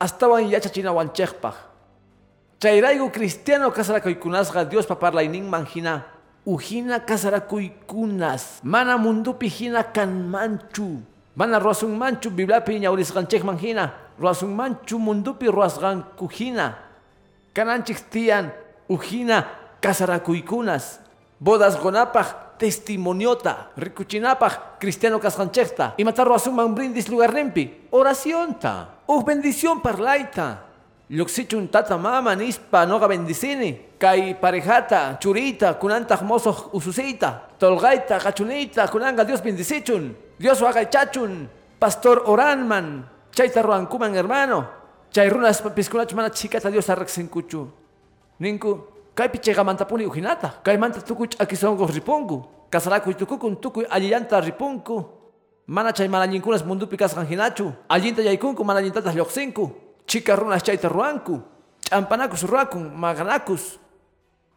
Hasta 0.00 0.28
wan 0.28 0.48
yachachina 0.48 0.92
wanchekpaj. 0.92 1.54
Chayraigo 2.60 3.10
cristiano 3.10 3.70
kasarakuikunasqa 3.70 4.64
Dios 4.64 4.86
paparlaynin 4.86 5.48
manhina. 5.48 6.04
Ujina 6.46 7.00
kasarakuikunas. 7.00 8.60
Mana 8.62 8.98
mundupi 8.98 9.48
hina 9.48 9.82
kan 9.82 10.08
manchu. 10.28 11.00
Mana 11.34 11.58
ruasun 11.58 11.90
manchu 11.98 12.30
biblapi 12.30 12.78
ñaurisqanchik 12.78 13.42
manhina. 13.42 13.92
Ruasun 14.18 14.54
manchu 14.54 14.98
mundupi 14.98 15.50
ruasqanku 15.50 16.30
hina. 16.30 16.78
Kananchik 17.52 17.98
tiyan 18.10 18.52
ujina 18.88 19.44
kasarakuikunas. 19.82 21.00
Bodas 21.40 21.74
gonapaj 21.82 22.58
testimoniota. 22.58 23.74
Rikuchinapaj 23.76 24.78
cristiano 24.78 25.18
kasqanchikta. 25.18 25.94
Imata 25.98 26.22
ruasunman 26.24 26.74
brindis 26.74 27.08
lugar 27.08 27.34
nempi. 27.34 27.70
Oracionta. 27.90 29.02
Uj 29.08 29.24
bendición 29.26 29.80
parlaita. 29.82 30.70
Luxichun 31.10 31.68
tata 31.68 31.98
mama 31.98 32.34
nispa 32.36 32.86
noga 32.86 33.08
bendicini. 33.08 33.98
Kay 33.98 34.34
parejata, 34.38 35.18
churita, 35.18 35.74
kunanta 35.74 36.16
mozo 36.22 36.70
ususita. 36.72 37.42
Tolgaita, 37.58 38.18
cachunita, 38.18 38.86
kunanga 38.88 39.24
Dios 39.24 39.42
bendicichun. 39.42 40.23
Dios 40.38 40.60
wagaychachun. 40.60 41.48
Pastor 41.78 42.22
oranman. 42.26 43.04
Chayta 43.34 43.62
ruankuman 43.62 44.14
hermano. 44.14 44.66
Chay 45.10 45.28
runas 45.28 45.62
piskunach 45.62 46.12
mana 46.14 46.30
chikata 46.30 46.70
Dios 46.70 46.90
arrexenkuchu. 46.90 47.70
Ninku, 48.40 48.82
kay 49.14 49.28
pichega 49.28 49.62
mantapuni 49.62 50.06
ujinata. 50.06 50.62
Kay 50.62 50.76
manta 50.76 51.00
tukuch 51.00 51.38
akisongo 51.38 51.86
ripungu. 51.86 52.44
Kasarakuy 52.70 53.14
tukukun 53.14 53.56
tukuy 53.56 53.86
aliyanta 53.90 54.40
ripunku. 54.40 55.04
Mana 55.66 55.92
chay 55.92 56.08
malañinkunas 56.08 56.64
mundupi 56.64 56.96
kasqanhinachu. 56.96 57.72
Allinta 57.88 58.22
yaykunku 58.22 58.64
mana 58.64 58.80
allintatas 58.80 59.14
lluqsinku. 59.14 59.70
Chica 60.06 60.36
runas 60.36 60.62
chayta 60.62 60.88
ruanku. 60.88 61.42
Champanakus 61.80 62.42
ruakun, 62.42 62.90
maganakus. 62.94 63.78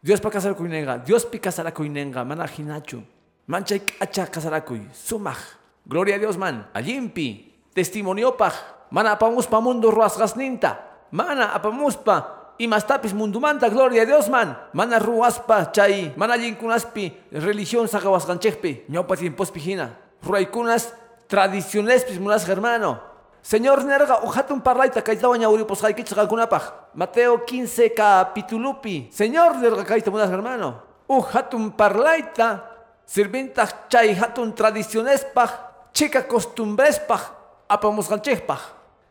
Dios 0.02 0.20
pa 0.20 0.30
kasarakuy 0.30 0.68
nenga. 0.68 0.98
Dios 0.98 1.24
pi 1.26 1.38
kasarakuy 1.38 1.88
nenga. 1.88 2.24
Mana 2.24 2.46
hinachu. 2.46 3.02
Manchay 3.46 3.80
kacha 3.80 4.26
kasarakuy. 4.26 4.86
Sumaj. 4.92 5.57
Gloria 5.88 6.16
a 6.16 6.18
Dios 6.18 6.36
man. 6.36 6.68
Allimpi. 6.74 7.48
Testimoniopa. 7.72 8.52
Mana 8.90 9.12
apamuspa 9.12 9.60
mundo 9.60 9.90
ruasgasninta. 9.90 11.08
Mana 11.10 11.56
apamuspa. 11.56 12.52
Imastapis 12.58 13.14
mundumanta. 13.14 13.68
Gloria 13.72 14.02
a 14.02 14.06
Dios 14.06 14.28
man. 14.28 14.52
Mana 14.76 14.98
ruaspa 14.98 15.72
chay. 15.72 16.12
Mana 16.16 16.34
allinkunaspi. 16.34 17.32
Religión 17.32 17.88
sagawasganchekpi. 17.88 18.84
Ñaupa 18.92 19.16
tiempospi 19.16 19.60
hina. 19.60 19.96
Ruaykunas 20.22 20.92
tradicionespis 21.26 22.20
munas 22.20 22.46
hermano. 22.48 23.00
Señor 23.40 23.84
nerga 23.84 24.20
ujatun 24.24 24.60
parlaita 24.60 25.00
kaitawa 25.00 25.38
ñauripos 25.38 25.80
haykich 25.84 26.12
gankunapaj. 26.12 26.92
Mateo 26.92 27.46
15 27.46 27.94
capitulupi. 27.94 29.08
Señor 29.10 29.56
nerga 29.56 29.84
kaita 29.84 30.10
munas 30.10 30.28
hermano. 30.28 30.82
Ujatun 31.08 31.72
parlaita. 31.72 32.76
Sirvintaj 33.06 33.88
chay 33.88 34.12
hatun 34.12 34.52
tradicionespaj. 34.52 35.67
Chica 35.92 36.22
costumbrespaj. 36.22 37.20
Apamusganchekpaj. 37.68 38.60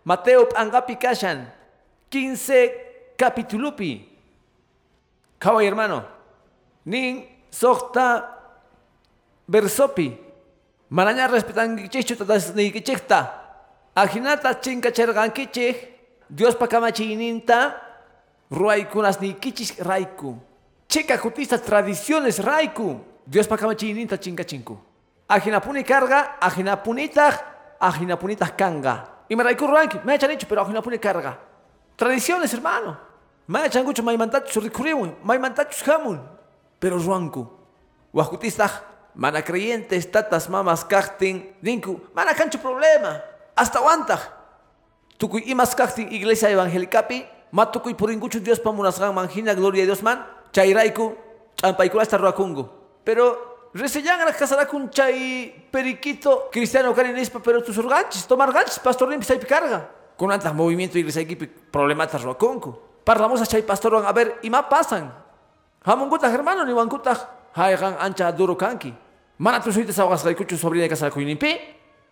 Mateo 0.05 0.47
angapi 0.55 0.95
kashan. 0.95 1.45
15 2.09 2.71
capitulupi. 3.17 4.07
Kawai 5.39 5.65
hermano. 5.65 6.03
Nin 6.85 7.25
sokta 7.51 8.29
versopi. 9.47 10.17
Manaña 10.89 11.27
respetan 11.27 11.75
gichichu 11.75 12.15
tatas 12.15 12.55
ni 12.55 12.71
gichikta. 12.71 13.33
Ajinata 13.95 14.53
chinka 14.55 14.91
chergankichik. 14.91 15.75
Dios 16.29 16.55
pakamachininta. 16.55 17.81
Ruaykunas 18.51 19.19
ni 19.19 19.33
kichis 19.33 19.77
raiku. 19.79 20.39
Chica 20.87 21.17
jutista 21.17 21.57
tradiciones 21.57 22.39
raiku. 22.39 22.99
Dios 23.27 23.47
pakamachininta 23.47 24.17
chinka 24.17 24.43
chinku. 24.43 24.86
Ajinapuni 25.27 25.83
carga, 25.83 26.37
ajinapunita, 26.39 27.77
ajinapunita 27.79 28.55
kanga. 28.55 29.25
Y 29.27 29.35
me 29.35 29.43
raiku 29.43 29.67
ruanki, 29.67 29.99
me 30.05 30.15
echan 30.15 30.31
hecho, 30.31 30.47
pero 30.47 30.61
ajinapuni 30.61 30.99
carga. 30.99 31.37
Tradiciones, 31.95 32.53
hermano. 32.53 32.97
Me 33.47 33.65
echan 33.65 33.83
mucho 33.83 34.03
maimantachus 34.03 34.63
ricurimu, 34.63 35.15
maimantachus 35.23 35.83
jamun. 35.83 36.21
Pero 36.79 36.97
ruanku. 36.97 37.47
Wajutista, 38.13 38.69
mana 39.15 39.41
creyentes, 39.41 40.09
tatas, 40.11 40.49
mamas, 40.49 40.85
kachtin, 40.85 41.55
dinku, 41.61 41.99
mana 42.13 42.33
cancho 42.33 42.59
problema. 42.59 43.21
Hasta 43.55 43.79
aguanta. 43.79 44.19
Tukuy 45.17 45.43
imas 45.47 45.75
kachtin 45.75 46.11
iglesia 46.11 46.49
evangelicapi, 46.49 47.25
matukuy 47.51 47.95
puringuchu 47.95 48.39
Dios 48.39 48.59
pamunasgan 48.59 49.13
manjina, 49.13 49.53
gloria 49.53 49.83
a 49.83 49.85
Dios 49.85 50.03
man, 50.03 50.25
chayraiku, 50.51 51.15
champaikula 51.55 52.03
hasta 52.03 52.17
ruakungu. 52.17 52.69
Pero 53.03 53.46
resellan 53.77 54.21
a 54.21 54.25
la 54.25 54.33
casarakun 54.33 54.89
chay 54.89 55.67
periquito 55.71 56.49
cristiano 56.51 56.93
carinispa, 56.93 57.39
pero 57.39 57.63
tus 57.63 57.77
organchis, 57.77 58.25
tomar 58.27 58.51
ganchis, 58.51 58.79
pastor 58.79 59.09
limpis 59.09 59.29
hay 59.29 59.39
carga. 59.39 59.89
Con 60.17 60.31
antas 60.31 60.53
movimiento 60.53 60.97
iglesia 60.97 61.21
equipi 61.21 61.47
problematas 61.47 62.23
ruakungu. 62.23 62.77
Parlamus 63.03 63.41
a 63.41 63.45
chay 63.45 63.61
pastor 63.61 64.03
a 64.05 64.11
ver, 64.11 64.39
y 64.41 64.49
más 64.49 64.65
pasan. 64.65 65.13
Hamungutas 65.83 66.33
hermano, 66.33 66.65
ni 66.65 66.73
wangutas, 66.73 67.27
haigan 67.53 67.95
ancha 67.99 68.31
duro 68.31 68.57
kanki. 68.57 68.93
Mana 69.37 69.61
tu 69.61 69.71
suites 69.71 69.97
aguas 69.99 70.23
gaikuchu 70.23 70.57
sobrina 70.57 70.83
de 70.83 70.89
casa 70.89 71.11
kuinimpi. 71.11 71.57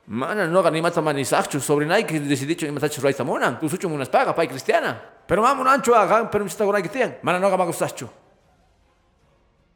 Mana 0.08 0.46
no 0.46 0.62
ni 0.70 0.82
mata 0.82 1.02
manisachu 1.02 1.60
sobrina 1.60 2.02
que 2.04 2.20
decidicho 2.20 2.66
ni 2.68 2.72
matachu 2.72 3.02
raita 3.02 3.24
mona. 3.24 3.60
Tu 3.60 3.68
suchu 3.68 3.90
munas 3.90 4.10
paga 4.10 4.36
pai 4.36 4.48
cristiana. 4.48 5.02
Pero 5.26 5.42
mamun 5.42 5.68
ancho 5.68 5.96
hagan 5.96 6.30
pero 6.30 6.44
mista 6.44 6.64
gora 6.64 6.82
que 6.82 6.90
tian. 6.90 7.18
Mana 7.24 7.40
no 7.40 7.50
gama 7.50 7.66
gustachu. 7.66 8.08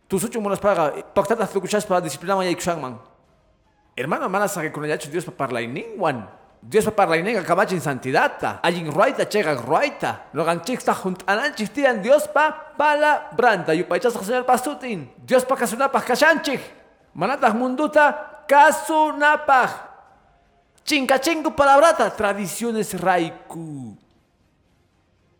Tu 0.10 0.18
suchu 0.18 0.41
munas 0.41 0.60
paga 0.60 0.91
pactata 1.14 1.45
tu 1.45 1.62
kuchas 1.62 1.86
para 1.86 2.01
disciplina 2.01 2.36
ma 2.36 2.43
yaikushang 2.43 2.82
man. 2.82 2.97
Hermano, 3.95 4.28
mana 4.28 4.47
sa 4.47 4.62
que 4.62 4.72
con 4.72 4.84
Dios 4.84 5.26
pa 5.26 5.32
parla 5.32 5.62
ningwan. 5.62 6.28
Dios 6.62 6.84
pa 6.86 6.91
parla 6.91 7.18
inenga 7.18 7.43
kamachi 7.43 7.76
en 7.76 7.82
santidad. 7.82 8.60
Allin 8.64 8.91
ruaita 8.91 9.30
chega 9.30 9.53
ruaita. 9.53 10.26
Lo 10.34 10.43
ganchista 10.43 10.95
junt 10.95 11.22
ananchis 11.28 11.70
tian 11.70 12.01
Dios 12.01 12.28
pa 12.28 12.74
pala 12.76 13.30
branta. 13.38 13.74
Yu 13.74 13.86
paichas 13.86 14.14
señor 14.14 14.45
pasutin. 14.45 15.07
Dios 15.24 15.45
pa 15.45 15.55
kasunapa 15.55 16.01
kashanchik. 16.01 16.60
Manatah 17.14 17.53
munduta 17.53 18.43
kasunapaj. 18.47 19.70
Chinka 20.84 21.20
chingu 21.20 21.51
palabrata. 21.51 22.10
Tradiciones 22.10 22.97
raiku. 22.97 23.93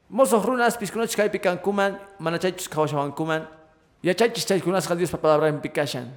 Mozos 0.10 0.46
runas 0.46 0.78
piskunach 0.78 1.14
kaypi 1.14 1.38
kankuman, 1.38 2.00
manachaychus 2.18 2.68
kawashawankuman, 2.68 3.46
yachaychis 4.02 4.46
chaykunasqa 4.46 4.96
Dios 4.96 5.12
en 5.14 5.62
pikashan. 5.62 6.08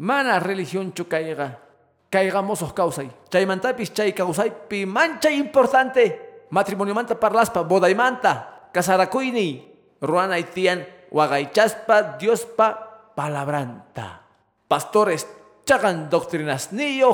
Mana 0.00 0.40
religión 0.40 0.92
chukayga, 0.92 1.60
kayga 2.08 2.42
mozos 2.42 2.72
kausay. 2.72 3.10
Chaymantapis 3.28 3.92
chay 3.92 4.12
kausaypi 4.12 4.86
mancha 4.86 5.30
importante. 5.30 6.46
Matrimonio 6.50 6.94
manta 6.94 7.14
parlaspa, 7.14 7.62
bodaymanta, 7.62 8.70
kasarakuyni, 8.72 9.70
ruanay 10.00 10.44
tiyan, 10.50 10.82
wagaychaspa, 11.12 12.18
Diospa 12.18 13.12
palabranta. 13.14 14.26
Pastores 14.66 15.28
chagan 15.64 16.10
doctrinas 16.10 16.72
niyo, 16.72 17.12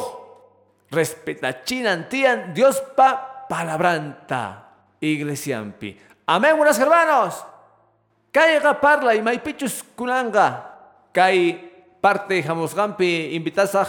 respetachinan 0.91 2.09
tiyan, 2.09 2.55
Diospa 2.55 3.45
palabranta. 3.49 4.73
Iglesiampi. 5.01 5.99
Amén, 6.27 6.57
buenos 6.57 6.79
hermanos. 6.79 7.56
Kaiga 8.37 8.76
parla 8.76 9.14
y 9.16 9.22
maipichus 9.24 9.80
kunanga. 9.97 10.68
Kai 11.11 11.57
parte 12.03 12.43
gampi 12.43 13.32
invitasaj 13.32 13.89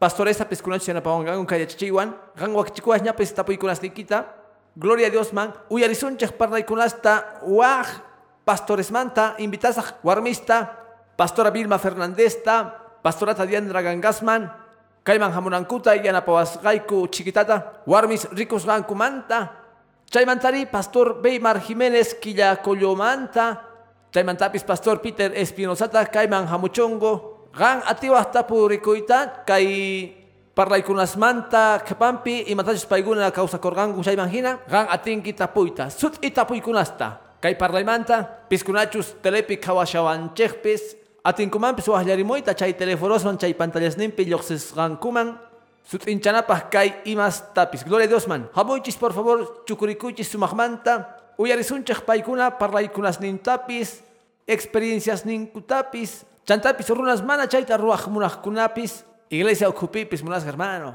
pastoresa 0.00 0.42
piskunach 0.44 0.82
na 0.90 1.00
pawangang 1.00 1.46
kaya 1.46 1.62
chichiwan. 1.62 2.10
Gangwak 2.34 2.74
chikuas 2.74 3.02
ñapis 3.06 3.30
tapuy 3.30 3.56
kunas 3.56 3.80
nikita. 3.80 4.34
Gloria 4.74 5.06
a 5.06 5.10
Dios 5.10 5.32
man. 5.32 5.54
Uyarisunchak 5.70 6.34
parla 6.34 6.58
y 6.58 6.64
kunasta 6.64 7.38
waj 7.46 7.86
pastores 8.44 8.90
manta 8.90 9.36
invitasaj 9.38 10.02
warmista. 10.02 10.74
Pastora 11.16 11.50
Vilma 11.50 11.78
Fernandesta. 11.78 12.98
Pastora 13.00 13.46
Diandra 13.46 13.80
Gangasman. 13.80 14.50
Kaiman 15.04 15.30
hamunankuta 15.30 15.94
yanapawas 15.94 16.58
gaiku 16.60 17.06
chiquitata. 17.06 17.84
Warmis 17.86 18.26
ricos 18.32 18.66
ganku 18.66 18.96
manta. 18.96 19.54
Chaymantari 20.10 20.66
Pastor 20.66 21.22
Beymar 21.22 21.60
Jiménez 21.62 22.18
Quilla 22.20 22.56
Collomanta, 24.14 24.46
Chaymantapis 24.48 24.64
Pastor 24.64 25.00
Peter 25.00 25.32
Espinosata 25.34 26.06
Kaiman 26.06 26.46
Hamuchongo, 26.46 27.50
Gan 27.52 27.82
Atiwas 27.82 28.30
Tapu 28.30 28.68
Ricoita, 28.68 29.44
Kai 29.44 30.14
Parlaikunas 30.54 31.16
Manta, 31.16 31.82
Kapampi, 31.84 32.44
y 32.46 32.54
Matachis 32.54 32.86
Paiguna 32.86 33.32
Causa 33.32 33.58
Corgangu 33.58 34.02
Chaymangina, 34.02 34.60
Gan 34.68 34.86
Atinki 34.88 35.34
Tapuita, 35.34 35.90
Sut 35.90 36.18
Itapuikunasta, 36.22 37.18
Kai 37.40 37.56
Parlaimanta, 37.56 38.46
Piscunachus 38.48 39.16
Telepi 39.20 39.58
Kawashawan 39.58 40.32
Chechpis, 40.34 40.96
Atinkumampis 41.24 41.88
Wahllarimoita, 41.88 42.54
Chay 42.54 42.74
Teleforosman, 42.74 43.38
Chay 43.38 43.54
Pantallas 43.54 43.96
Nimpi, 43.96 44.26
Yoxes 44.26 44.72
Gankuman, 44.74 45.38
Sut'inchanapaj 45.84 46.72
kay 46.72 46.88
imas 47.12 47.44
tapis. 47.52 47.84
Gloria 47.84 48.06
a 48.06 48.08
Dios 48.08 48.24
man. 48.26 48.48
Hamuychis 48.56 48.96
por 48.96 49.12
favor 49.12 49.64
chukurikuychis 49.68 50.32
sumaqmanta. 50.32 51.20
Uyarisunchaq 51.36 52.06
paykuna 52.08 52.56
parlaykunas 52.56 53.20
nintapis. 53.20 54.03
Experiencias 54.46 55.24
ninkutapis. 55.24 56.24
Chantapis 56.46 56.88
runas 56.90 57.22
mana 57.22 57.48
chayta 57.48 57.76
ruaq 57.76 58.08
munaqkunapis. 58.08 59.04
Iglesia 59.30 59.68
ukupipis 59.68 60.22
munas 60.22 60.44
hermano. 60.44 60.94